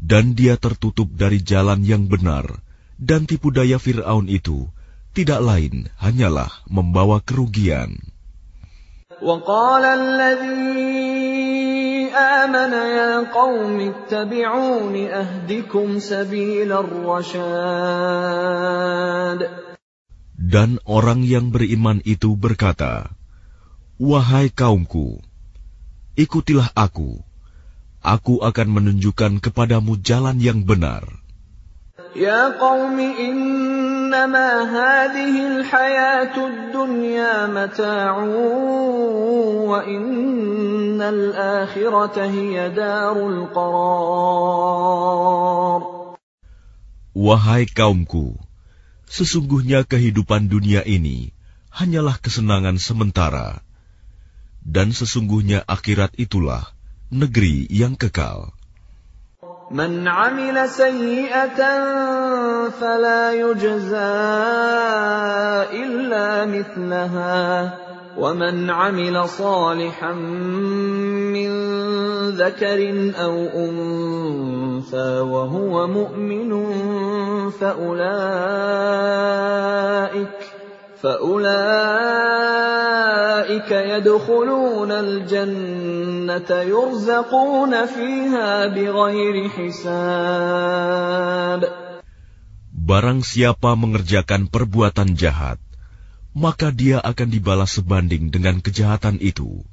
Dan 0.00 0.36
dia 0.36 0.60
tertutup 0.60 1.08
dari 1.12 1.40
jalan 1.40 1.80
yang 1.80 2.06
benar, 2.06 2.60
dan 3.00 3.24
tipu 3.24 3.48
daya 3.48 3.80
Fir'aun 3.80 4.28
itu 4.28 4.68
tidak 5.16 5.40
lain 5.40 5.88
hanyalah 5.96 6.52
membawa 6.68 7.24
kerugian. 7.24 7.96
وقال 9.16 9.84
الذي 9.84 11.16
آمن 12.12 12.72
يا 12.72 13.32
قوم 13.32 13.80
اتبعون 13.80 14.92
أهدكم 14.92 15.98
سبيل 15.98 16.72
الرشاد 16.72 18.06
Dan 20.36 20.78
orang 20.84 21.24
yang 21.26 21.50
beriman 21.50 22.04
itu 22.06 22.36
berkata, 22.38 23.10
Wahai 23.98 24.52
kaumku, 24.52 25.18
ikutilah 26.14 26.70
aku. 26.76 27.18
Aku 28.01 28.41
akan 28.41 28.67
menunjukkan 28.81 29.45
kepadamu 29.45 30.01
jalan 30.01 30.41
yang 30.41 30.65
benar. 30.65 31.05
Ya 32.17 32.51
qaum 32.57 32.97
innama 32.97 34.65
hadhihi 34.67 35.63
al 35.69 36.73
dunya 36.73 37.45
mata'un 37.45 38.27
wa 39.69 39.85
innal 39.85 41.31
akhirata 41.37 42.25
hiya 42.25 42.73
darul 42.73 43.47
qarar. 43.53 44.21
Wahai 47.13 47.69
kaumku, 47.69 48.41
Sesungguhnya 49.11 49.83
kehidupan 49.83 50.47
dunia 50.47 50.87
ini 50.87 51.35
hanyalah 51.67 52.15
kesenangan 52.15 52.79
sementara, 52.79 53.59
dan 54.63 54.95
sesungguhnya 54.95 55.67
akhirat 55.67 56.15
itulah 56.15 56.71
negeri 57.11 57.67
yang 57.69 57.99
kekal. 57.99 58.55
من 59.71 60.07
عمل 60.07 60.69
سيئة 60.69 61.61
فلا 62.69 63.31
يجزى 63.31 63.95
إلا 65.71 66.45
مثلها 66.45 67.79
ومن 68.17 68.69
عمل 68.69 69.29
صالحا 69.29 70.13
من 71.31 71.51
ذكر 72.35 73.11
أو 73.15 73.35
أنثى 73.55 75.19
وهو 75.19 75.87
مؤمن 75.87 76.51
فأولئك 77.49 78.11
فأولئك 81.00 82.50
يدخلون 83.70 84.92
الجنة 84.92 86.50
يرزقون 86.50 87.86
فيها 87.86 88.66
بغير 88.66 89.48
حساب 89.48 90.26
Barang 92.86 93.26
siapa 93.26 93.74
mengerjakan 93.74 94.46
perbuatan 94.46 95.18
jahat, 95.18 95.58
maka 96.38 96.70
dia 96.70 97.02
akan 97.02 97.34
dibalas 97.34 97.74
sebanding 97.82 98.30
dengan 98.30 98.62
kejahatan 98.62 99.18
itu. 99.18 99.66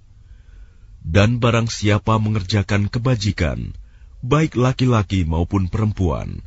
Dan 1.06 1.38
barang 1.38 1.70
siapa 1.70 2.18
mengerjakan 2.18 2.90
kebajikan, 2.90 3.78
baik 4.26 4.58
laki-laki 4.58 5.30
maupun 5.30 5.70
perempuan, 5.70 6.42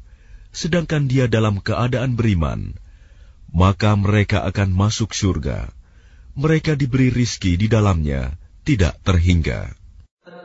sedangkan 0.51 1.07
dia 1.07 1.31
dalam 1.31 1.62
keadaan 1.62 2.19
beriman, 2.19 2.75
maka 3.53 3.97
mereka 3.97 4.45
akan 4.45 4.71
masuk 4.75 5.17
surga. 5.17 5.71
Mereka 6.37 6.77
diberi 6.77 7.09
rizki 7.09 7.57
di 7.57 7.67
dalamnya, 7.71 8.37
tidak 8.67 9.01
terhingga. 9.03 9.73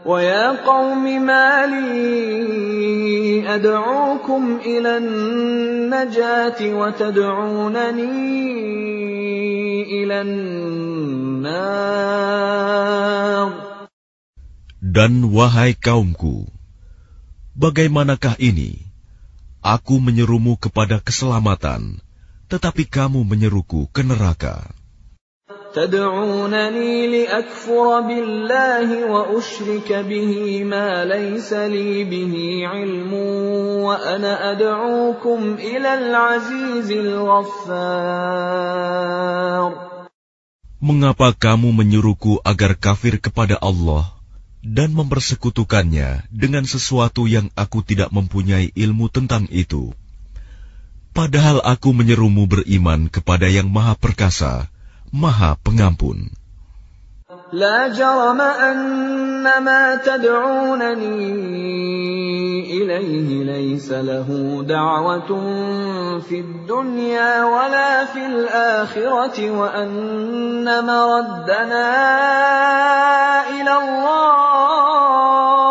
ويا 0.06 0.66
قوم 0.66 1.06
ما 1.22 1.66
لي 1.70 3.46
أدعوكم 3.56 4.60
إلى 4.66 4.98
النجاة 4.98 6.60
وتدعونني 6.74 8.12
إلى 9.84 10.22
النار 10.22 11.62
Dan 14.82 15.32
wahai 15.32 15.72
kaumku, 15.72 16.52
bagaimanakah 17.56 18.36
ini? 18.44 18.84
Aku 19.64 20.04
menyerumu 20.04 20.60
kepada 20.60 21.00
keselamatan, 21.00 22.04
tetapi 22.52 22.84
kamu 22.88 23.24
menyeruku 23.24 23.88
ke 23.96 24.04
neraka. 24.04 24.68
تدعونني 25.72 27.08
لأكفر 27.08 28.02
بالله 28.02 29.06
وأشرك 29.12 29.94
به 29.94 30.64
ما 30.64 31.06
ليس 31.06 31.54
لي 31.54 32.04
به 32.04 32.68
علم 32.68 33.14
وأنا 33.88 34.52
أدعوكم 34.52 35.54
إلى 35.60 35.94
العزيز 35.94 36.92
الغفار 36.92 38.12
Mengapa 40.82 41.30
kamu 41.38 41.78
menyuruhku 41.78 42.42
agar 42.42 42.74
kafir 42.74 43.22
kepada 43.22 43.54
Allah 43.62 44.10
dan 44.66 44.90
mempersekutukannya 44.98 46.26
dengan 46.34 46.66
sesuatu 46.66 47.30
yang 47.30 47.54
aku 47.54 47.86
tidak 47.86 48.10
mempunyai 48.10 48.74
ilmu 48.74 49.06
tentang 49.14 49.46
itu? 49.54 49.94
Padahal 51.16 51.60
aku 51.62 51.92
menyerumu 51.92 52.48
beriman 52.48 53.12
kepada 53.12 53.52
yang 53.52 53.68
maha 53.68 54.00
perkasa, 54.00 54.72
Maha 55.12 55.60
Pengampun. 55.60 56.32
لا 57.52 57.88
جرم 57.88 58.42
أن 58.42 59.44
ما 59.64 59.96
تدعونني 59.96 61.12
إليه 62.84 63.44
ليس 63.44 63.92
له 63.92 64.28
دعوة 64.68 65.32
في 66.20 66.40
الدنيا 66.40 67.44
ولا 67.44 68.06
في 68.06 68.26
الآخرة 68.26 69.52
وأن 69.52 70.86
مردنا 70.86 71.92
إلى 73.50 73.74
الله 73.78 75.65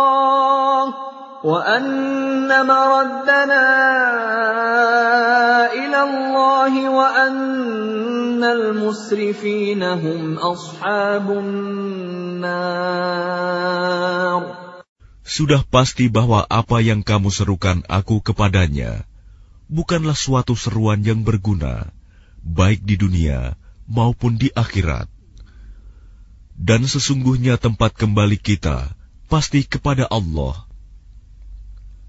وأن 1.45 2.49
مردنا 2.67 3.67
إلى 5.73 6.01
الله 6.03 6.73
وأن 6.89 7.61
sudah 15.21 15.61
pasti 15.69 16.09
bahwa 16.09 16.49
apa 16.49 16.81
yang 16.81 17.05
kamu 17.05 17.29
serukan 17.29 17.85
aku 17.85 18.25
kepadanya 18.25 19.05
bukanlah 19.69 20.17
suatu 20.17 20.57
seruan 20.57 21.05
yang 21.05 21.21
berguna, 21.21 21.93
baik 22.41 22.81
di 22.81 22.97
dunia 22.97 23.61
maupun 23.85 24.41
di 24.41 24.49
akhirat. 24.57 25.05
Dan 26.57 26.89
sesungguhnya 26.89 27.61
tempat 27.61 27.93
kembali 27.93 28.41
kita 28.41 28.97
pasti 29.29 29.69
kepada 29.69 30.09
Allah. 30.09 30.64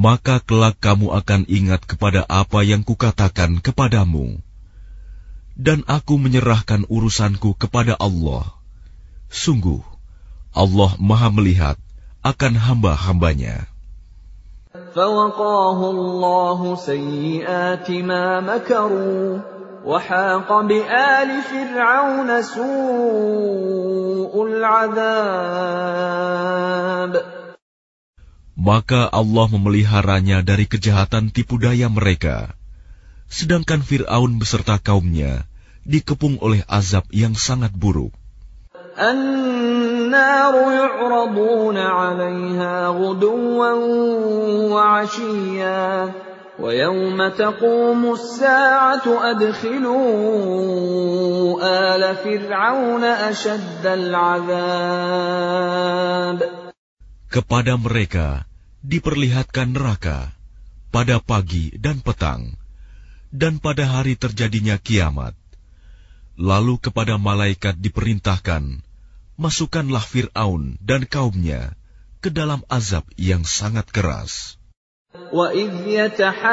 Maka 0.00 0.44
kelak 0.44 0.76
kamu 0.76 1.08
akan 1.16 1.48
ingat 1.48 1.88
kepada 1.88 2.28
apa 2.28 2.60
yang 2.60 2.84
kukatakan 2.84 3.64
kepadamu 3.64 4.44
dan 5.56 5.80
aku 5.88 6.20
menyerahkan 6.20 6.84
urusanku 6.84 7.56
kepada 7.56 7.96
Allah. 7.96 8.44
Sungguh, 9.32 9.80
Allah 10.52 10.92
Maha 11.00 11.32
Melihat 11.32 11.80
akan 12.20 12.52
hamba-hambanya. 12.60 13.72
فوقاه 14.96 15.80
الله 15.90 16.76
سيئات 16.76 17.90
ما 18.04 18.40
مكروا 18.40 19.38
وحاق 19.84 20.60
بآل 20.60 21.30
فرعون 21.42 22.42
سوء 22.42 24.32
العذاب 24.46 24.96
Maka 28.60 29.04
Allah 29.12 29.46
memeliharanya 29.52 30.40
dari 30.40 30.64
kejahatan 30.64 31.28
tipu 31.28 31.60
daya 31.60 31.92
mereka 31.92 32.56
sedangkan 33.26 33.82
Fir'aun 33.82 34.38
beserta 34.38 34.78
kaumnya 34.78 35.44
dikepung 35.86 36.38
oleh 36.42 36.62
azab 36.66 37.04
yang 37.10 37.34
sangat 37.34 37.74
buruk. 37.74 38.14
النار 38.96 40.54
يعرضون 40.72 41.76
عليها 41.76 42.88
غدوا 42.88 43.72
وعشيا 44.72 46.12
ويوم 46.56 47.28
تقوم 47.28 48.12
الساعة 48.12 49.04
أدخلوا 49.30 50.00
آل 51.60 52.16
فرعون 52.16 53.04
أشد 53.04 53.84
العذاب 53.84 54.56
Kepada 57.28 57.76
mereka 57.76 58.48
diperlihatkan 58.81 59.73
neraka 59.73 60.33
pada 60.91 61.17
pagi 61.23 61.73
dan 61.77 62.03
petang, 62.03 62.59
dan 63.31 63.57
pada 63.57 63.87
hari 63.87 64.19
terjadinya 64.19 64.77
kiamat. 64.77 65.33
Lalu 66.35 66.77
kepada 66.83 67.15
malaikat 67.15 67.79
diperintahkan, 67.79 68.83
masukkanlah 69.39 70.03
Fir'aun 70.03 70.77
dan 70.83 71.07
kaumnya 71.07 71.73
ke 72.21 72.29
dalam 72.29 72.61
azab 72.69 73.07
yang 73.17 73.41
sangat 73.41 73.89
keras. 73.89 74.60
وَإِذْ 75.31 75.87
يَتَحَاجُّونَ 75.87 76.51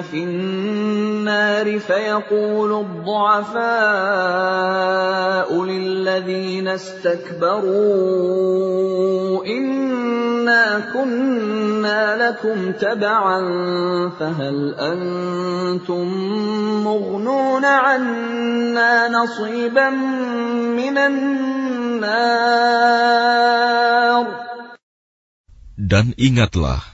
فِي 0.00 0.18
النَّارِ 0.24 1.78
فَيَقُولُ 1.78 2.72
الضُّعَفَاءُ 2.80 3.62
لِلَّذِينَ 5.64 6.68
اسْتَكْبَرُوا 6.68 7.62
إِنَّا 9.46 10.90
كُنَّا 10.94 12.02
لَكُمْ 12.28 12.72
تَبَعًا 12.72 13.40
فَهَلْ 14.18 14.74
أَنتُم 14.74 16.06
مُّغْنُونَ 16.82 17.64
عَنَّا 17.64 19.08
نَصِيبًا 19.08 19.90
مِّنَ 20.74 20.98
النَّارِ 20.98 22.52
Dan 25.78 26.12
ingatlah, 26.20 26.84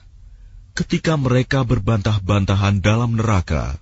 ketika 0.78 1.18
mereka 1.18 1.66
berbantah-bantahan 1.66 2.78
dalam 2.78 3.18
neraka, 3.18 3.78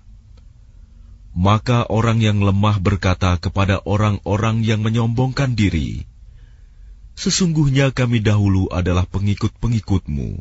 maka 1.37 1.85
orang 1.85 2.17
yang 2.17 2.41
lemah 2.41 2.81
berkata 2.81 3.37
kepada 3.37 3.77
orang-orang 3.85 4.65
yang 4.65 4.81
menyombongkan 4.81 5.53
diri, 5.53 6.09
Sesungguhnya 7.17 7.89
kami 7.89 8.21
dahulu 8.21 8.69
adalah 8.69 9.09
pengikut-pengikutmu. 9.09 10.37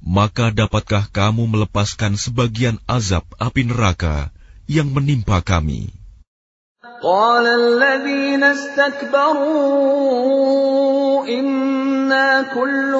Maka 0.00 0.54
dapatkah 0.54 1.10
kamu 1.10 1.50
melepaskan 1.50 2.14
sebagian 2.14 2.78
azab 2.86 3.26
api 3.34 3.66
neraka 3.66 4.30
yang 4.70 4.94
menimpa 4.94 5.42
kami? 5.42 5.99
قال 7.05 7.45
الذين 7.45 8.43
استكبروا 8.43 9.45
إنا 11.27 12.41
كل 12.53 12.93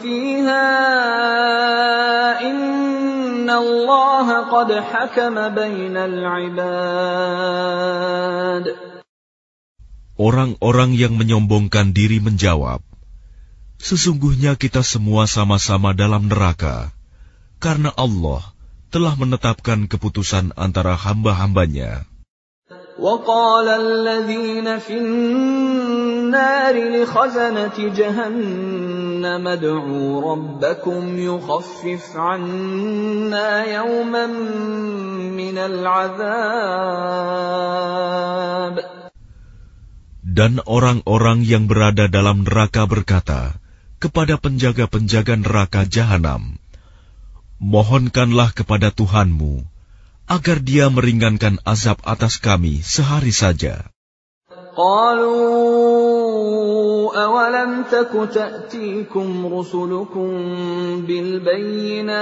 فيها 0.00 0.70
إن 2.40 3.50
الله 3.50 4.28
قد 4.48 4.72
حكم 4.72 5.48
بين 5.48 5.96
العباد 5.96 6.66
Orang-orang 10.16 10.96
yang 10.96 11.20
menyombongkan 11.20 11.92
diri 11.92 12.24
menjawab, 12.24 12.80
Sesungguhnya 13.76 14.56
kita 14.56 14.80
semua 14.80 15.28
sama-sama 15.28 15.92
dalam 15.92 16.32
neraka, 16.32 16.88
karena 17.60 17.92
Allah 17.92 18.40
telah 18.88 19.12
menetapkan 19.12 19.84
keputusan 19.84 20.56
antara 20.56 20.96
hamba-hambanya. 20.96 22.08
وقال 22.98 23.68
الذين 23.68 24.66
في 24.82 24.98
النار 24.98 26.74
لخزنة 26.74 27.78
جهنم 27.78 29.44
ادعوا 29.48 30.32
ربكم 30.32 31.02
يخفف 31.18 32.16
عنا 32.16 33.64
يوما 33.64 34.26
من 35.30 35.56
العذاب 35.58 36.26
Dan 40.36 40.58
orang-orang 40.66 41.46
yang 41.46 41.70
berada 41.70 42.10
dalam 42.10 42.42
neraka 42.42 42.84
berkata 42.90 43.62
kepada 44.02 44.42
penjaga-penjaga 44.42 45.38
neraka 45.38 45.86
jahanam, 45.86 46.58
Mohonkanlah 47.62 48.50
kepada 48.52 48.90
Tuhanmu 48.90 49.76
agar 50.30 50.58
dia 50.58 50.90
meringankan 50.90 51.62
azab 51.62 52.02
atas 52.02 52.42
kami 52.42 52.82
sehari 52.82 53.30
saja. 53.30 53.86
قالوا 54.76 55.96
أولم 57.24 57.82
تك 57.90 58.12
تأتيكم 58.34 59.54
رسلكم 59.58 60.30
بالبينات 61.06 62.16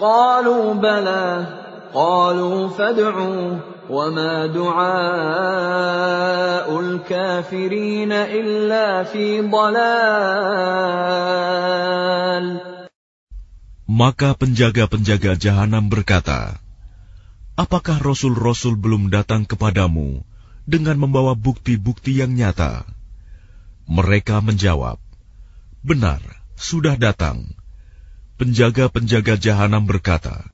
قالوا 0.00 0.74
بلى 0.74 1.46
قالوا 1.94 2.68
فادعوا 2.68 3.56
وما 3.90 4.46
دعاء 4.46 4.88
الكافرين 6.80 8.12
إلا 8.12 9.02
في 9.02 9.40
ضلال 9.40 10.78
maka 13.93 14.33
penjaga-penjaga 14.33 15.37
jahanam 15.37 15.85
berkata, 15.85 16.57
Apakah 17.53 18.01
rasul-rasul 18.01 18.73
belum 18.73 19.13
datang 19.13 19.45
kepadamu 19.45 20.25
dengan 20.65 20.97
membawa 20.97 21.37
bukti-bukti 21.37 22.17
yang 22.17 22.33
nyata? 22.33 22.89
Mereka 23.85 24.41
menjawab, 24.41 24.97
Benar, 25.85 26.25
sudah 26.57 26.97
datang. 26.97 27.53
Penjaga-penjaga 28.41 29.37
jahanam 29.37 29.85
berkata, 29.85 30.49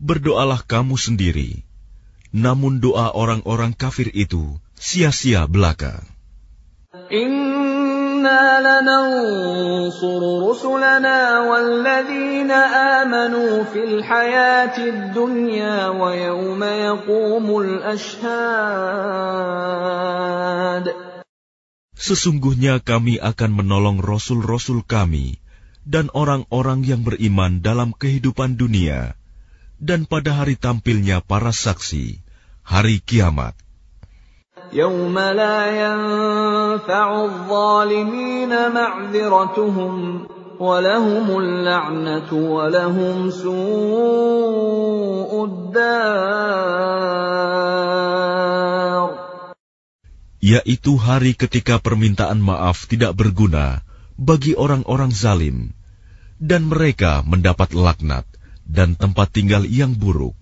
Berdoalah 0.00 0.64
kamu 0.64 0.96
sendiri, 0.96 1.68
namun 2.32 2.80
doa 2.80 3.12
orang-orang 3.12 3.76
kafir 3.76 4.08
itu 4.08 4.56
sia-sia 4.80 5.44
belaka. 5.44 6.00
إنا 8.21 8.61
لننصر 8.61 10.21
رسلنا 10.49 11.19
والذين 11.49 12.51
آمنوا 13.01 13.63
في 13.73 13.81
الحياة 13.83 14.77
الدنيا 14.77 15.87
ويوم 15.89 16.61
يقوم 16.63 17.47
الأشهاد 17.61 18.05
Sesungguhnya 21.97 22.77
kami 22.77 23.17
akan 23.17 23.51
menolong 23.57 23.97
rasul-rasul 23.99 24.85
kami 24.85 25.41
dan 25.81 26.13
orang-orang 26.13 26.85
yang 26.85 27.01
beriman 27.01 27.65
dalam 27.65 27.89
kehidupan 27.91 28.53
dunia 28.53 29.17
dan 29.81 30.05
pada 30.05 30.37
hari 30.37 30.55
tampilnya 30.55 31.25
para 31.25 31.49
saksi, 31.49 32.21
hari 32.61 33.01
kiamat. 33.01 33.60
يوم 34.73 35.19
لا 35.19 35.69
ينفع 35.71 37.25
الظالمين 37.25 38.71
معذرتهم 38.71 40.27
ولهم 40.59 41.39
اللعنة 41.39 42.33
ولهم 42.33 43.31
سوء 43.31 45.45
الدار 45.45 46.97
Yaitu 50.37 50.93
hari 50.95 51.35
ketika 51.35 51.75
permintaan 51.81 52.37
maaf 52.39 52.87
tidak 52.87 53.19
berguna 53.19 53.83
bagi 54.15 54.55
orang-orang 54.55 55.11
zalim, 55.11 55.75
dan 56.39 56.71
mereka 56.71 57.19
mendapat 57.27 57.75
laknat 57.75 58.23
dan 58.63 58.95
tempat 58.95 59.35
tinggal 59.35 59.67
yang 59.67 59.91
buruk. 59.97 60.37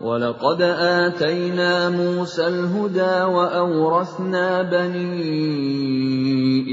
ولقد 0.00 0.60
آتينا 0.60 1.88
موسى 1.88 2.46
الهدى 2.46 3.16
وأورثنا 3.32 4.62
بني 4.62 5.24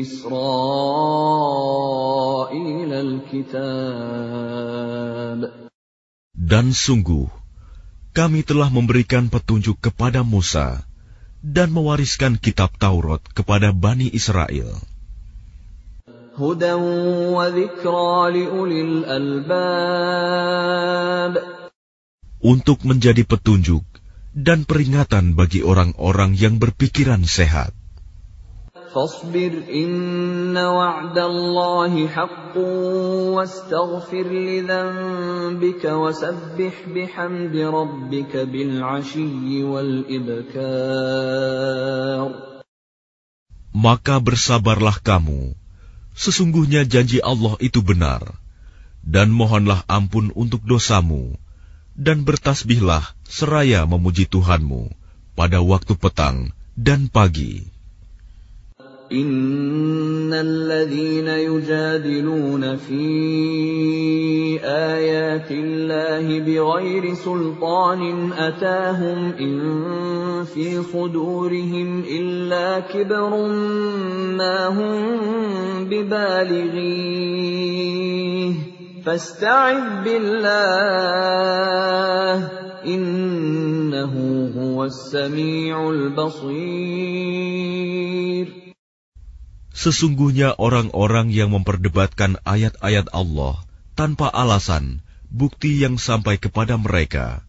إسرائيل 0.02 0.34
الكتاب 2.93 4.19
Dan 6.49 6.73
sungguh, 6.75 7.30
kami 8.12 8.41
telah 8.43 8.67
memberikan 8.73 9.30
petunjuk 9.32 9.78
kepada 9.80 10.25
Musa 10.25 10.82
dan 11.39 11.71
mewariskan 11.71 12.36
kitab 12.36 12.75
Taurat 12.82 13.23
kepada 13.32 13.71
Bani 13.71 14.12
Israel. 14.12 14.75
هدى 16.40 16.73
وذكرى 17.35 18.31
لأولي 18.31 18.81
الألباب 18.81 20.40
untuk 22.44 22.87
menjadi 22.87 23.27
petunjuk 23.27 23.83
dan 24.31 24.63
peringatan 24.63 25.35
bagi 25.35 25.60
orang-orang 25.60 26.35
yang 26.35 26.56
berpikiran 26.60 27.23
sehat. 27.27 27.75
فاصبر 28.90 29.69
إن 29.69 30.58
وعد 30.58 31.13
الله 31.13 31.94
حق 32.10 32.58
واستغفر 33.37 34.27
لذنبك 34.33 35.85
وسبح 35.85 36.73
بحمد 36.90 37.54
ربك 37.54 38.33
بالعشي 38.50 39.63
والإبكار 39.63 41.29
Maka 43.69 44.17
bersabarlah 44.17 44.98
kamu, 45.06 45.54
sesungguhnya 46.17 46.81
janji 46.90 47.21
Allah 47.21 47.62
itu 47.62 47.85
benar, 47.85 48.25
dan 49.06 49.29
mohonlah 49.29 49.85
ampun 49.85 50.33
untuk 50.33 50.65
dosamu, 50.65 51.37
dan 52.00 52.23
bertasbihlah 52.23 53.04
seraya 53.27 53.83
memuji 53.83 54.23
Tuhanmu 54.29 54.92
pada 55.35 55.60
waktu 55.60 55.94
petang 56.00 56.56
dan 56.79 57.12
pagi. 57.12 57.67
إن 59.10 60.29
الذين 60.33 61.27
يجادلون 61.27 62.77
في 62.77 63.06
آيات 64.62 65.52
الله 65.52 66.40
بغير 66.40 67.13
سلطان 67.13 68.31
أتاهم 68.33 69.33
إن 69.33 69.60
في 70.46 70.83
صدورهم 70.83 72.04
إلا 72.06 72.79
كبر 72.79 73.48
ما 74.37 74.67
هم 74.67 75.19
ببالغيه 75.90 77.50
فاستعذ 79.06 80.04
بالله 80.04 80.50
إنه 82.85 84.13
هو 84.56 84.85
السميع 84.85 85.90
البصير 85.90 87.19
Sesungguhnya 89.79 90.60
orang-orang 90.60 91.31
yang 91.31 91.56
memperdebatkan 91.56 92.35
ayat-ayat 92.44 93.15
Allah 93.15 93.63
tanpa 93.96 94.27
alasan, 94.27 95.00
bukti 95.31 95.79
yang 95.79 95.96
sampai 95.96 96.35
kepada 96.35 96.75
mereka, 96.75 97.48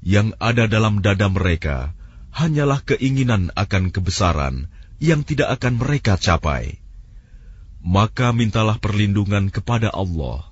yang 0.00 0.32
ada 0.40 0.64
dalam 0.64 1.04
dada 1.04 1.28
mereka 1.28 1.92
hanyalah 2.32 2.80
keinginan 2.80 3.52
akan 3.52 3.92
kebesaran 3.92 4.72
yang 5.04 5.20
tidak 5.20 5.60
akan 5.60 5.76
mereka 5.76 6.16
capai. 6.16 6.80
Maka 7.84 8.32
mintalah 8.32 8.80
perlindungan 8.80 9.52
kepada 9.52 9.92
Allah. 9.92 10.48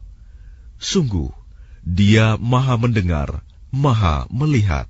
Sungguh, 0.78 1.34
Dia 1.82 2.36
Maha 2.38 2.78
Mendengar, 2.78 3.42
Maha 3.74 4.30
Melihat. 4.30 4.86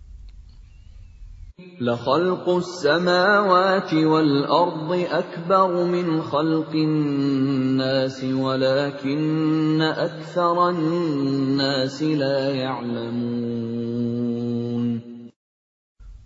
لخلق 1.58 2.46
السماوات 2.48 3.94
والأرض 3.94 4.90
أكبر 5.10 5.84
من 5.86 6.22
خلق 6.22 6.70
الناس 6.70 8.24
ولكن 8.24 9.82
أكثر 9.82 10.70
الناس 10.70 12.02
لا 12.02 12.54
يعلمون 12.54 13.98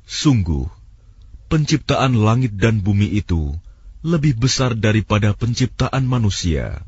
Sungguh, 0.04 0.68
penciptaan 1.48 2.20
langit 2.20 2.52
dan 2.60 2.84
bumi 2.84 3.08
itu 3.16 3.56
lebih 4.04 4.36
besar 4.36 4.76
daripada 4.76 5.32
penciptaan 5.32 6.04
manusia. 6.04 6.84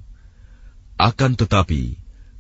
Akan 1.01 1.33
tetapi, 1.33 1.97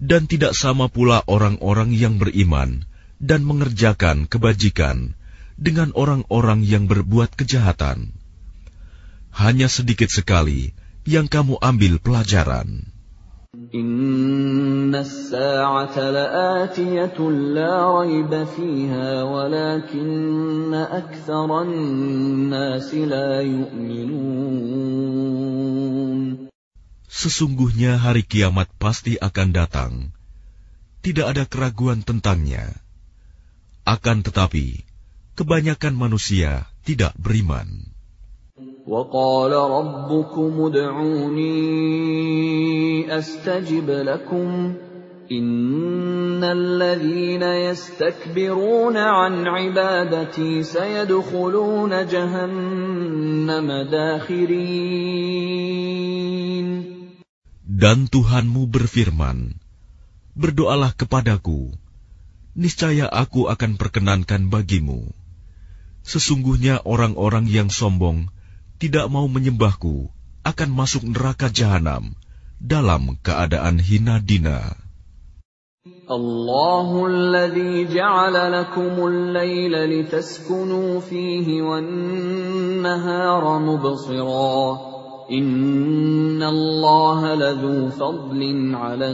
Dan 0.00 0.24
tidak 0.24 0.56
sama 0.56 0.88
pula 0.88 1.20
orang-orang 1.28 1.92
yang 1.92 2.16
beriman 2.16 2.88
dan 3.20 3.44
mengerjakan 3.44 4.24
kebajikan 4.24 5.12
dengan 5.60 5.92
orang-orang 5.92 6.64
yang 6.64 6.88
berbuat 6.88 7.36
kejahatan. 7.36 8.16
Hanya 9.36 9.68
sedikit 9.68 10.08
sekali 10.08 10.72
yang 11.04 11.28
kamu 11.28 11.60
ambil 11.60 12.00
pelajaran. 12.00 12.88
Inna. 13.70 15.04
Sesungguhnya 27.15 27.95
hari 27.95 28.27
kiamat 28.27 28.67
pasti 28.75 29.15
akan 29.15 29.49
datang. 29.55 29.93
Tidak 30.99 31.23
ada 31.23 31.47
keraguan 31.47 32.03
tentangnya. 32.03 32.75
Akan 33.85 34.25
tetapi, 34.25 34.83
kebanyakan 35.39 35.93
manusia 35.95 36.67
tidak 36.83 37.13
beriman. 37.15 37.95
وقال 38.85 39.51
ربكم 39.51 40.61
ادعوني 40.61 41.57
أستجب 43.17 43.89
لكم 43.89 44.73
إن 45.31 46.43
الذين 46.43 47.41
يستكبرون 47.41 48.97
عن 48.97 49.47
عبادتي 49.47 50.63
سيدخلون 50.63 52.05
جهنم 52.07 53.67
داخرين 53.91 55.15
Dan 57.69 58.05
Tuhanmu 58.05 58.69
berfirman, 58.69 59.57
Berdoalah 60.35 60.93
kepadaku, 60.93 61.73
niscaya 62.53 63.09
aku 63.09 63.49
akan 63.49 63.79
perkenankan 63.79 64.53
bagimu. 64.53 65.09
Sesungguhnya 66.05 66.85
orang-orang 66.85 67.49
yang 67.49 67.73
sombong 67.73 68.29
tidak 68.77 69.09
mau 69.09 69.25
menyembahku 69.25 70.13
akan 70.45 70.69
masuk 70.69 71.09
neraka 71.09 71.49
jahanam 71.49 72.13
dalam 72.61 73.17
keadaan 73.25 73.81
hina 73.81 74.21
dina. 74.21 74.77
الله 76.05 77.07
الذي 77.07 77.93
جعل 77.93 78.51
لكم 78.51 79.07
الليل 79.07 79.73
لتسكنوا 79.73 80.99
فيه 80.99 81.61
والنهار 81.61 83.43
مبصرا 83.59 84.77
Ladhu 87.38 87.94
ala. 88.82 89.10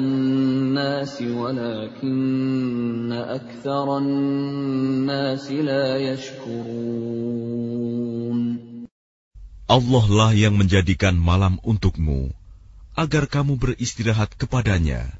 Allah 9.66 10.06
lah 10.08 10.32
yang 10.32 10.56
menjadikan 10.56 11.20
malam 11.20 11.60
untukmu, 11.60 12.32
agar 12.96 13.28
kamu 13.28 13.60
beristirahat 13.60 14.32
kepadanya, 14.40 15.12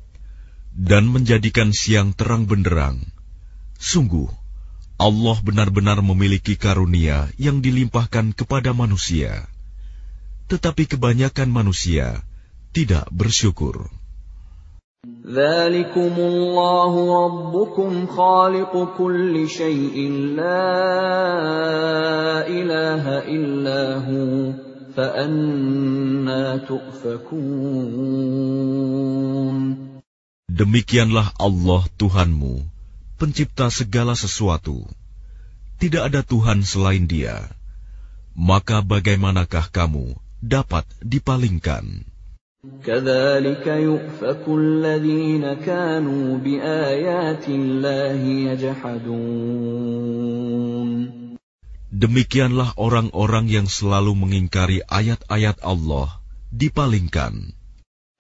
dan 0.73 1.13
menjadikan 1.13 1.77
siang 1.77 2.17
terang 2.17 2.49
benderang. 2.49 3.05
Sungguh, 3.77 4.33
Allah 4.97 5.37
benar-benar 5.45 6.01
memiliki 6.01 6.57
karunia 6.57 7.29
yang 7.37 7.61
dilimpahkan 7.61 8.33
kepada 8.33 8.73
manusia 8.73 9.56
tetapi 10.47 10.87
kebanyakan 10.87 11.51
manusia 11.51 12.23
tidak 12.71 13.09
bersyukur. 13.11 13.89
Demikianlah 30.57 31.37
Allah 31.37 31.83
Tuhanmu, 32.01 32.65
pencipta 33.21 33.69
segala 33.69 34.17
sesuatu. 34.17 34.89
Tidak 35.77 36.01
ada 36.01 36.25
Tuhan 36.25 36.65
selain 36.65 37.05
Dia. 37.05 37.45
Maka 38.33 38.81
bagaimanakah 38.81 39.69
kamu 39.69 40.26
dapat 40.45 40.85
dipalingkan. 41.01 42.05
Demikianlah 51.97 52.71
orang-orang 52.77 53.47
yang 53.49 53.65
selalu 53.65 54.13
mengingkari 54.13 54.85
ayat-ayat 54.85 55.65
Allah 55.65 56.21
dipalingkan. 56.53 57.56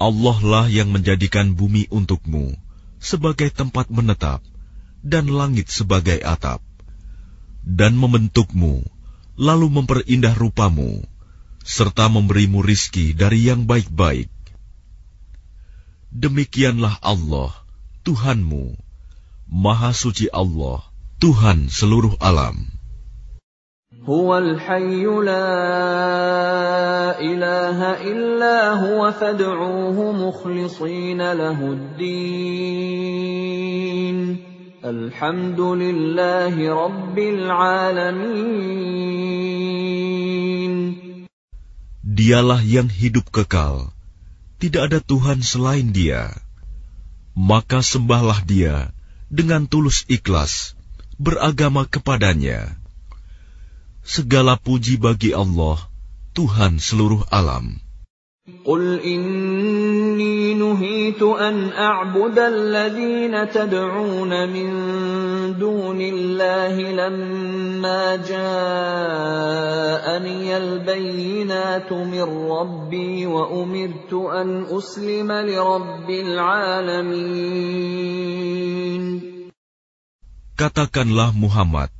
Allah 0.00 0.38
lah 0.40 0.66
yang 0.72 0.88
menjadikan 0.88 1.52
bumi 1.52 1.84
untukmu 1.92 2.56
sebagai 2.96 3.52
tempat 3.52 3.92
menetap 3.92 4.40
dan 5.04 5.28
langit 5.28 5.68
sebagai 5.68 6.20
atap, 6.24 6.64
dan 7.64 7.96
membentukmu, 7.96 8.84
lalu 9.36 9.66
memperindah 9.68 10.32
rupamu, 10.36 11.04
serta 11.64 12.08
memberimu 12.08 12.64
rizki 12.64 13.12
dari 13.12 13.48
yang 13.48 13.68
baik-baik. 13.68 14.32
Demikianlah 16.12 16.96
Allah, 17.04 17.52
Tuhanmu, 18.04 18.76
Maha 19.52 19.92
Suci 19.92 20.32
Allah, 20.32 20.80
Tuhan 21.20 21.68
seluruh 21.68 22.16
alam. 22.20 22.79
هو 24.05 24.37
الحي 24.37 25.05
لا 25.05 25.49
إله 27.17 27.79
إلا 28.05 28.57
هو 28.77 29.11
فادعوه 29.11 29.97
مخلصين 30.11 31.17
له 31.17 31.59
الدين 31.73 32.05
الحمد 34.85 35.59
لله 35.59 36.85
رب 36.85 37.17
العالمين 37.17 38.75
Dialah 42.15 42.61
yang 42.63 42.87
hidup 42.87 43.27
kekal, 43.27 43.91
tidak 44.61 44.87
ada 44.87 45.03
Tuhan 45.03 45.43
selain 45.43 45.91
Dia. 45.91 46.31
Maka 47.35 47.83
sembahlah 47.83 48.39
Dia 48.47 48.95
dengan 49.27 49.67
tulus 49.67 50.07
ikhlas, 50.07 50.79
beragama 51.19 51.83
kepadanya. 51.89 52.78
Segala 54.05 54.55
puji 54.55 55.01
bagi 55.01 55.33
Allah, 55.33 55.81
Tuhan 56.37 56.77
seluruh 56.77 57.25
alam. 57.33 57.85
قل 58.65 59.01
إني 59.01 60.53
نهيت 60.53 61.21
أن 61.21 61.73
أعبد 61.73 62.39
الذين 62.39 63.49
تدعون 63.49 64.49
من 64.49 64.69
دون 65.57 66.01
الله 66.01 66.77
لما 66.77 68.15
جاءني 68.15 68.57
البينات 70.57 71.93
من 71.93 72.21
ربي 72.51 73.25
وأمرت 73.25 74.13
أن 74.13 74.65
أسلم 74.69 75.31
لرب 75.31 76.09
العالمين 76.09 77.65
Katakanlah 80.55 81.35
Muhammad, 81.35 81.91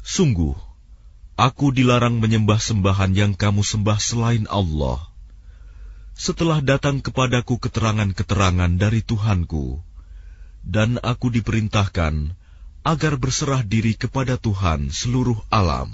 sungguh, 0.00 0.56
aku 1.37 1.69
dilarang 1.69 2.17
menyembah 2.17 2.57
sembahan 2.57 3.13
yang 3.13 3.33
kamu 3.37 3.61
sembah 3.61 3.99
selain 4.01 4.49
Allah. 4.49 5.05
Setelah 6.17 6.65
datang 6.65 6.97
kepadaku 6.97 7.61
keterangan-keterangan 7.61 8.73
dari 8.73 9.05
Tuhanku, 9.05 9.77
dan 10.65 10.97
aku 11.05 11.29
diperintahkan 11.29 12.33
agar 12.81 13.13
berserah 13.21 13.61
diri 13.61 13.93
kepada 13.93 14.41
Tuhan 14.41 14.89
seluruh 14.89 15.37
alam. 15.53 15.93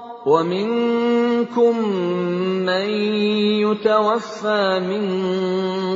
ومنكم 0.26 1.74
من 2.66 2.86
يتوفى 3.62 4.80
من 4.82 5.04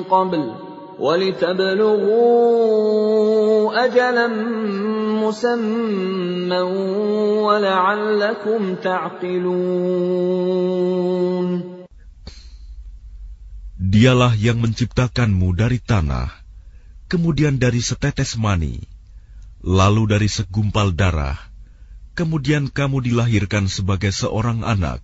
قبل 0.07 0.55
ولتبلغوا 1.01 2.31
اجلا 3.85 4.27
مسمى 5.19 6.63
ولعلكم 7.43 8.61
تعقلون 8.75 9.91
Dialah 13.91 14.39
yang 14.39 14.63
menciptakanmu 14.63 15.51
dari 15.59 15.83
tanah, 15.83 16.31
kemudian 17.11 17.59
dari 17.59 17.83
setetes 17.83 18.39
mani, 18.39 18.87
lalu 19.67 20.07
dari 20.07 20.31
segumpal 20.31 20.95
darah, 20.95 21.35
kemudian 22.19 22.69
kamu 22.69 23.01
dilahirkan 23.07 23.71
sebagai 23.71 24.13
seorang 24.13 24.67
anak, 24.67 25.01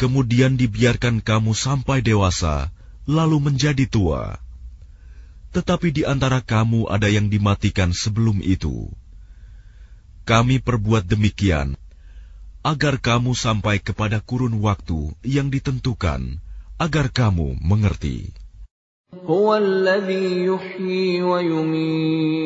kemudian 0.00 0.56
dibiarkan 0.56 1.20
kamu 1.20 1.52
sampai 1.52 2.00
dewasa, 2.00 2.72
lalu 3.06 3.52
menjadi 3.52 3.86
tua. 3.86 4.40
Tetapi 5.50 5.90
di 5.90 6.02
antara 6.06 6.40
kamu 6.40 6.86
ada 6.86 7.10
yang 7.10 7.26
dimatikan 7.26 7.90
sebelum 7.90 8.38
itu. 8.40 8.90
Kami 10.24 10.62
perbuat 10.62 11.10
demikian 11.10 11.74
agar 12.60 13.00
kamu 13.00 13.32
sampai 13.32 13.80
kepada 13.80 14.20
kurun 14.20 14.60
waktu 14.60 15.16
yang 15.24 15.48
ditentukan, 15.48 16.38
agar 16.76 17.08
kamu 17.08 17.56
mengerti. 17.60 18.30
هو 19.10 19.56
الذي 19.56 20.46
يحيي 20.46 21.22
ويميت 21.22 22.40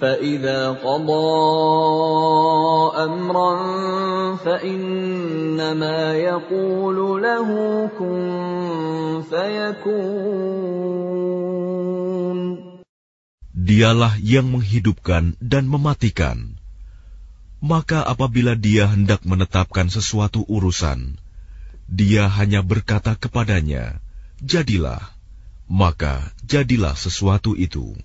فإذا 0.00 0.70
قضى 0.84 1.30
أمرا 3.04 3.52
فإنما 4.36 6.14
يقول 6.14 7.22
له 7.22 7.48
كن 7.98 9.22
فيكون 9.30 10.34
Dialah 13.64 14.20
yang 14.20 14.52
menghidupkan 14.52 15.40
dan 15.40 15.64
mematikan. 15.64 16.60
Maka 17.64 18.04
apabila 18.04 18.52
dia 18.52 18.84
hendak 18.92 19.24
menetapkan 19.24 19.88
sesuatu 19.88 20.44
urusan, 20.44 21.16
dia 21.88 22.28
hanya 22.28 22.60
berkata 22.60 23.16
kepadanya, 23.16 24.04
"Jadilah." 24.44 25.00
Maka 25.64 26.28
jadilah 26.44 26.92
sesuatu 26.92 27.56
itu. 27.56 27.96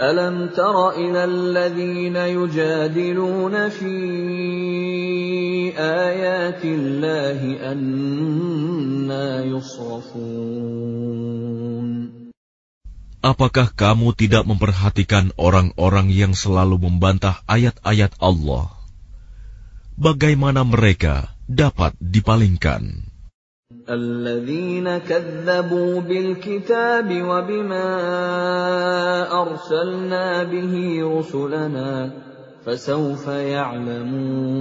ألم 0.00 0.52
تر 0.52 0.90
إلى 0.90 1.24
الذين 1.24 2.16
يجادلون 2.16 3.68
في 3.68 3.94
آيات 5.78 6.64
الله 6.64 7.40
أنا 7.72 9.44
يصرفون 9.44 10.92
Apakah 13.22 13.70
kamu 13.70 14.18
tidak 14.18 14.42
memperhatikan 14.50 15.30
orang-orang 15.38 16.10
yang 16.10 16.34
selalu 16.34 16.90
membantah 16.90 17.38
ayat-ayat 17.46 18.18
Allah? 18.18 18.74
Bagaimana 19.94 20.66
mereka 20.66 21.30
dapat 21.46 21.94
dipalingkan? 22.02 23.05
الذين 23.88 24.98
كذبوا 24.98 26.00
بالكتاب 26.00 27.08
وبما 27.22 27.88
أرسلنا 29.42 30.42
به 30.46 30.74
رسلنا 31.02 32.12
فسوف 32.66 33.26
يعلمون 33.26 34.52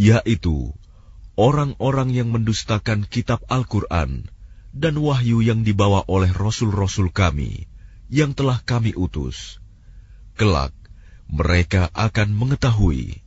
Yaitu 0.00 0.72
orang-orang 1.36 2.08
yang 2.08 2.32
mendustakan 2.32 3.04
kitab 3.04 3.44
Al-Quran 3.52 4.32
dan 4.72 4.96
wahyu 4.96 5.44
yang 5.44 5.60
dibawa 5.60 6.08
oleh 6.08 6.32
rasul-rasul 6.32 7.12
kami 7.12 7.68
yang 8.08 8.32
telah 8.32 8.64
kami 8.64 8.96
utus. 8.96 9.60
Kelak, 10.40 10.72
mereka 11.28 11.92
akan 11.92 12.32
mengetahui. 12.32 13.20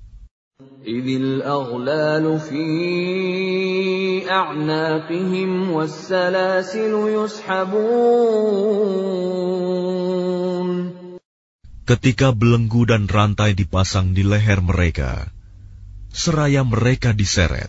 Ketika 11.84 12.32
belenggu 12.32 12.89
dan 12.89 13.05
rantai 13.05 13.53
dipasang 13.53 14.16
di 14.16 14.24
leher 14.24 14.64
mereka 14.64 15.28
seraya 16.09 16.64
mereka 16.64 17.12
diseret. 17.12 17.68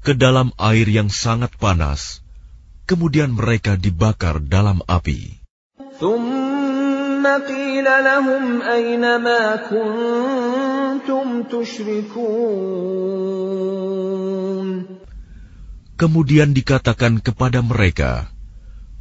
Ke 0.00 0.12
dalam 0.16 0.48
air 0.56 0.88
yang 0.88 1.12
sangat 1.12 1.52
panas 1.60 2.21
kemudian 2.88 3.32
mereka 3.32 3.78
dibakar 3.78 4.42
dalam 4.42 4.82
api. 4.86 5.40
Kemudian 15.96 16.50
dikatakan 16.50 17.22
kepada 17.22 17.60
mereka, 17.62 18.32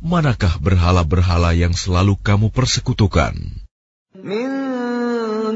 Manakah 0.02 0.58
berhala-berhala 0.58 1.54
yang 1.54 1.78
selalu 1.78 2.18
kamu 2.18 2.50
persekutukan? 2.50 3.38
Min 4.18 4.50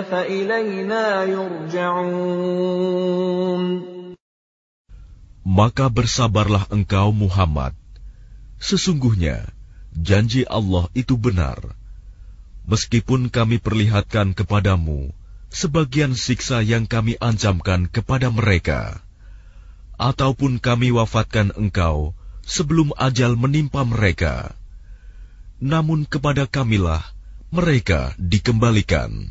فإلينا 0.02 1.24
يرجعون 1.24 2.62
Maka 5.42 5.90
bersabarlah 5.92 6.70
engkau 6.72 7.12
Muhammad. 7.12 7.76
Sesungguhnya 8.62 9.52
janji 9.92 10.46
Allah 10.48 10.88
itu 10.96 11.18
benar. 11.20 11.60
Meskipun 12.67 13.31
kami 13.31 13.63
perlihatkan 13.63 14.35
kepadamu 14.35 15.15
sebagian 15.55 16.19
siksa 16.19 16.67
yang 16.67 16.91
kami 16.91 17.15
ancamkan 17.23 17.87
kepada 17.87 18.29
mereka, 18.35 18.99
ataupun 19.97 20.59
kami 20.59 20.91
wafatkan 20.91 21.55
engkau 21.55 22.13
sebelum 22.43 22.91
ajal 22.99 23.39
menimpa 23.39 23.87
mereka, 23.87 24.59
namun 25.63 26.05
kepada 26.05 26.51
kamilah 26.51 27.07
mereka 27.55 28.13
dikembalikan. 28.19 29.31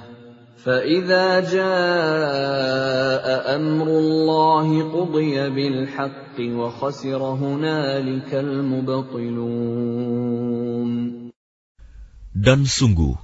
فإذا 0.66 1.26
جاء 1.46 3.26
أمر 3.54 3.86
الله 3.86 4.68
قضي 4.90 5.50
بالحق 5.50 6.36
وخسر 6.40 7.20
هنالك 7.22 8.30
المبطلون 8.34 9.76
Dan 12.36 12.68
sungguh, 12.68 13.16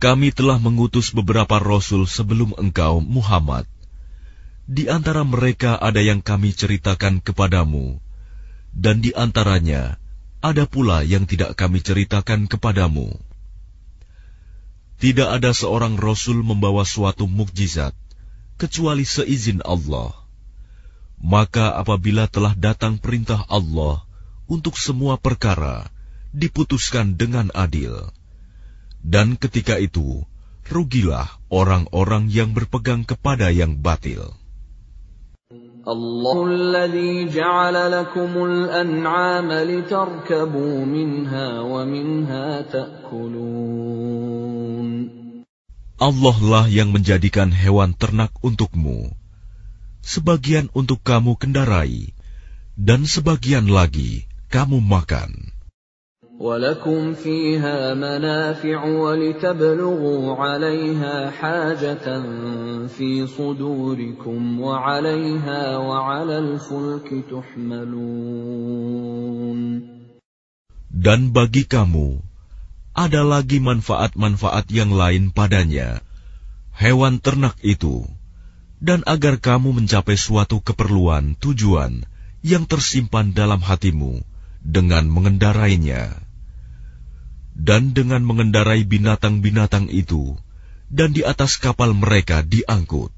kami 0.00 0.32
telah 0.32 0.56
mengutus 0.56 1.12
beberapa 1.12 1.60
rasul 1.60 2.08
sebelum 2.08 2.56
engkau, 2.56 3.04
Muhammad. 3.04 3.68
Di 4.64 4.88
antara 4.88 5.28
mereka 5.28 5.76
ada 5.76 6.00
yang 6.00 6.24
kami 6.24 6.56
ceritakan 6.56 7.20
kepadamu, 7.20 8.00
dan 8.72 9.04
di 9.04 9.12
antaranya 9.12 10.00
ada 10.40 10.64
pula 10.64 11.04
yang 11.04 11.28
tidak 11.28 11.52
kami 11.52 11.84
ceritakan 11.84 12.48
kepadamu. 12.48 13.12
Tidak 14.98 15.28
ada 15.28 15.50
seorang 15.52 16.00
rasul 16.00 16.40
membawa 16.40 16.86
suatu 16.86 17.28
mukjizat 17.28 17.92
kecuali 18.56 19.02
seizin 19.04 19.60
Allah. 19.66 20.14
Maka 21.18 21.74
apabila 21.76 22.28
telah 22.30 22.54
datang 22.54 23.00
perintah 23.00 23.42
Allah 23.48 24.04
untuk 24.46 24.76
semua 24.76 25.16
perkara, 25.16 25.88
diputuskan 26.34 27.16
dengan 27.16 27.48
adil. 27.54 28.12
Dan 29.04 29.36
ketika 29.36 29.76
itu, 29.80 30.24
rugilah 30.68 31.28
orang-orang 31.52 32.28
yang 32.32 32.56
berpegang 32.56 33.04
kepada 33.04 33.52
yang 33.52 33.76
batil. 33.80 34.32
الله 35.84 36.46
الذي 36.48 37.28
جعل 37.28 37.76
لكم 37.92 38.32
الأنعام 38.44 39.52
لتركبوا 39.52 40.84
منها 40.84 41.60
ومنها 41.60 42.60
تأكلون 42.72 44.57
Allah 45.98 46.36
lah 46.42 46.66
yang 46.66 46.90
menjadikan 46.90 47.54
hewan 47.54 47.94
ternak 47.94 48.34
untukmu. 48.42 49.14
Sebagian 50.04 50.68
untuk 50.74 51.00
kamu 51.00 51.38
kendarai, 51.38 52.12
dan 52.74 53.06
sebagian 53.06 53.70
lagi 53.70 54.26
kamu 54.50 54.82
makan. 54.82 55.54
ولكم 56.34 57.14
فيها 57.14 57.94
منافع 57.94 58.84
ولتبلغوا 58.84 60.34
عليها 60.34 61.30
حاجة 61.30 62.22
في 62.86 63.26
صدوركم 63.26 64.60
وعليها 64.60 65.76
وعلى 65.76 66.38
الفلك 66.38 67.24
تحملون 67.30 68.74
Dan 70.94 71.30
bagi 71.36 71.68
kamu, 71.68 72.18
ada 72.94 73.26
lagi 73.26 73.58
manfaat-manfaat 73.58 74.70
yang 74.70 74.94
lain 74.94 75.34
padanya, 75.34 75.98
hewan 76.78 77.18
ternak 77.18 77.58
itu, 77.66 78.06
dan 78.78 79.02
agar 79.08 79.42
kamu 79.42 79.82
mencapai 79.82 80.14
suatu 80.14 80.62
keperluan 80.62 81.34
tujuan 81.42 82.06
yang 82.44 82.68
tersimpan 82.68 83.34
dalam 83.34 83.58
hatimu 83.58 84.22
dengan 84.62 85.10
mengendarainya. 85.10 86.22
Dan 87.54 87.94
dengan 87.94 88.26
mengendarai 88.26 88.82
binatang-binatang 88.82 89.86
itu, 89.90 90.34
dan 90.90 91.14
di 91.14 91.22
atas 91.22 91.58
kapal 91.58 91.94
mereka 91.94 92.42
diangkut. 92.42 93.14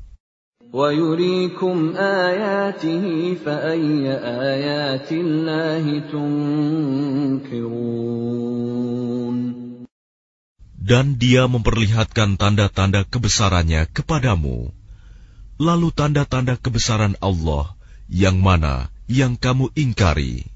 وَيُرِيكُمْ 0.76 1.96
آيَاتِهِ 1.96 3.34
فَأَيَّ 3.44 4.04
آيَاتِ 4.12 5.08
اللَّهِ 5.12 5.84
تُنكِرُونَ 6.12 7.56
Dan 10.86 11.18
dia 11.18 11.50
memperlihatkan 11.50 12.38
tanda-tanda 12.38 13.02
kebesarannya 13.02 13.90
kepadamu. 13.90 14.70
Lalu 15.58 15.88
tanda-tanda 15.90 16.54
kebesaran 16.54 17.18
Allah 17.18 17.74
yang 18.06 18.38
mana 18.38 18.86
yang 19.10 19.34
kamu 19.34 19.74
ingkari. 19.74 20.46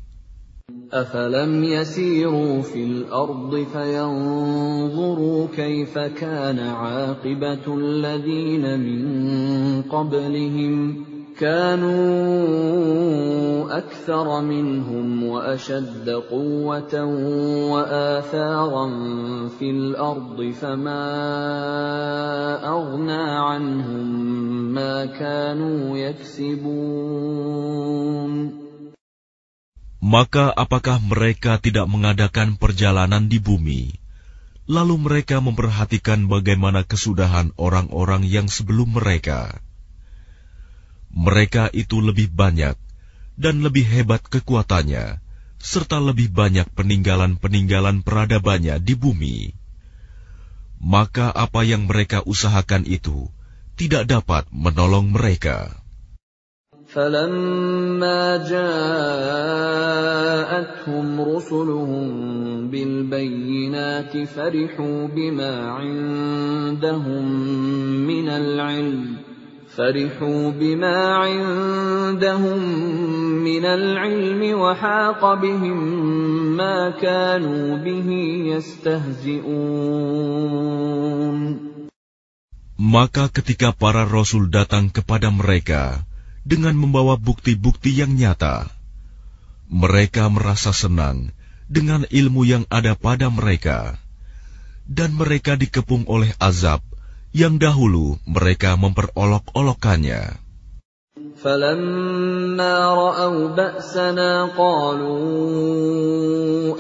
أفلم 0.90 1.64
يسيروا 1.64 2.62
في 2.62 2.82
الأرض 2.84 3.66
فينظروا 3.72 5.40
كيف 5.54 5.98
كان 5.98 6.58
عاقبة 6.58 7.64
الذين 7.78 8.64
من 8.80 9.02
قبلهم 9.86 10.74
كانوا 11.40 13.00
أكثر 13.78 14.40
منهم 14.40 15.24
وأشد 15.24 16.08
قوة 16.28 16.94
وآثارا 17.72 18.86
في 19.48 19.70
الأرض 19.70 20.52
فما 20.60 21.06
أغنى 22.60 23.24
عنهم 23.48 24.06
ما 24.76 25.06
كانوا 25.06 25.96
يكسبون 25.96 27.00
Maka 30.00 30.50
apakah 30.50 30.98
mereka 30.98 31.60
tidak 31.62 31.86
mengadakan 31.86 32.58
perjalanan 32.58 33.28
di 33.30 33.38
bumi, 33.38 33.94
lalu 34.66 34.96
mereka 34.96 35.38
memperhatikan 35.44 36.26
bagaimana 36.26 36.82
kesudahan 36.82 37.52
orang-orang 37.54 38.26
yang 38.26 38.50
sebelum 38.50 38.96
mereka? 38.96 39.60
Mereka 41.14 41.74
itu 41.74 41.98
lebih 41.98 42.30
banyak 42.30 42.78
dan 43.34 43.64
lebih 43.64 43.82
hebat 43.88 44.22
kekuatannya, 44.22 45.18
serta 45.58 45.98
lebih 45.98 46.30
banyak 46.30 46.68
peninggalan-peninggalan 46.76 48.06
peradabannya 48.06 48.78
di 48.78 48.94
bumi. 48.94 49.38
Maka 50.80 51.28
apa 51.28 51.60
yang 51.66 51.84
mereka 51.90 52.24
usahakan 52.24 52.88
itu 52.88 53.28
tidak 53.76 54.08
dapat 54.08 54.48
menolong 54.52 55.12
mereka. 55.12 55.80
فلما 56.90 58.50
جاءتهم 58.50 58.80
رسلهم 61.20 62.06
بالبينات 62.70 64.24
فرحوا 64.26 65.06
بما 65.06 65.54
عندهم 65.70 67.24
من 68.10 68.28
العلم 68.28 69.16
فرحوا 69.76 70.50
بما 70.50 70.98
عندهم 71.24 72.58
من 73.44 73.64
العلم 73.64 74.42
وحاق 74.60 75.22
بهم 75.34 75.78
ما 76.56 76.90
كانوا 76.90 77.76
به 77.78 78.08
يستهزئون 78.52 79.50
Maka 82.80 83.28
ketika 83.28 83.76
para 83.76 84.08
rasul 84.08 84.48
datang 84.48 84.88
kepada 84.88 85.28
mereka, 85.28 86.00
dengan 86.48 86.72
membawa 86.74 87.20
bukti-bukti 87.20 87.92
yang 87.92 88.16
nyata. 88.16 88.72
Mereka 89.68 90.26
merasa 90.32 90.72
senang 90.72 91.30
dengan 91.70 92.08
ilmu 92.08 92.42
yang 92.42 92.64
ada 92.72 92.96
pada 92.96 93.28
mereka, 93.30 94.00
dan 94.88 95.14
mereka 95.14 95.54
dikepung 95.60 96.08
oleh 96.08 96.32
azab 96.40 96.82
yang 97.34 97.62
dahulu 97.62 98.18
mereka 98.26 98.74
memperolok-olokkannya. 98.74 100.50
فلما 101.40 102.76
رأوا 102.94 103.48
بأسنا 103.56 104.44
قالوا 104.56 105.16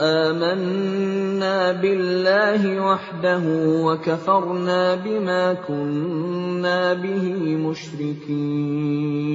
آمنا 0.00 1.72
بالله 1.72 2.80
وحده 2.80 3.44
وكفرنا 3.86 4.94
بما 4.94 5.54
كنا 5.64 6.94
به 6.94 7.24
مشركين 7.56 9.30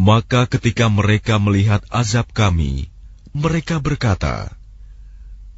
Maka 0.00 0.48
ketika 0.48 0.88
mereka 0.88 1.36
melihat 1.36 1.84
azab 1.92 2.32
kami, 2.32 2.88
mereka 3.36 3.76
berkata, 3.76 4.48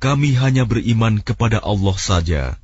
Kami 0.03 0.35
hanya 0.35 0.67
beriman 0.67 1.23
kepada 1.23 1.63
Allah 1.63 1.95
saja, 1.95 2.59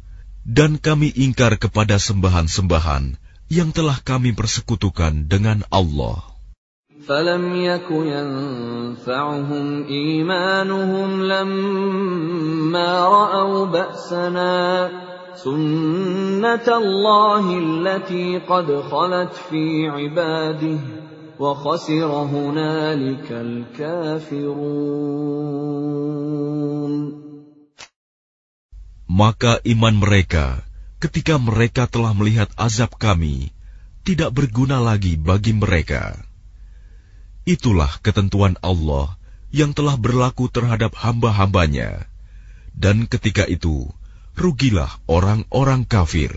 dan 0.49 0.81
kami 0.81 1.13
ingkar 1.13 1.61
kepada 1.61 2.01
sembahan-sembahan 2.01 3.21
yang 3.49 3.73
telah 3.73 4.01
kami 4.01 4.33
persekutukan 4.33 5.29
dengan 5.29 5.65
Allah. 5.69 6.39
فلم 7.09 7.55
يك 7.57 7.89
ينفعهم 7.91 9.67
إيمانهم 9.89 11.23
لما 11.23 12.91
رأوا 13.09 13.67
بأسنا 13.67 14.91
سنة 15.35 16.69
الله 16.69 17.59
التي 17.59 18.39
قد 18.39 18.81
خلت 18.91 19.33
في 19.49 19.89
عباده 19.89 20.79
وخسر 21.41 22.07
هنالك 22.07 23.33
الكافرون 23.33 24.59
maka 29.14 29.62
iman 29.62 29.94
mereka 29.94 30.66
ketika 30.98 31.38
mereka 31.38 31.86
telah 31.86 32.18
melihat 32.18 32.50
azab 32.58 32.98
kami, 32.98 33.54
tidak 34.02 34.34
berguna 34.34 34.82
lagi 34.82 35.14
bagi 35.22 35.54
mereka. 35.54 36.18
Itulah 37.46 38.02
ketentuan 38.02 38.58
Allah 38.66 39.14
yang 39.54 39.78
telah 39.78 40.02
berlaku 40.02 40.50
terhadap 40.50 40.98
hamba-hambanya, 40.98 42.10
dan 42.74 43.06
ketika 43.06 43.46
itu 43.46 43.86
rugilah 44.34 44.90
orang-orang 45.06 45.86
kafir. 45.86 46.34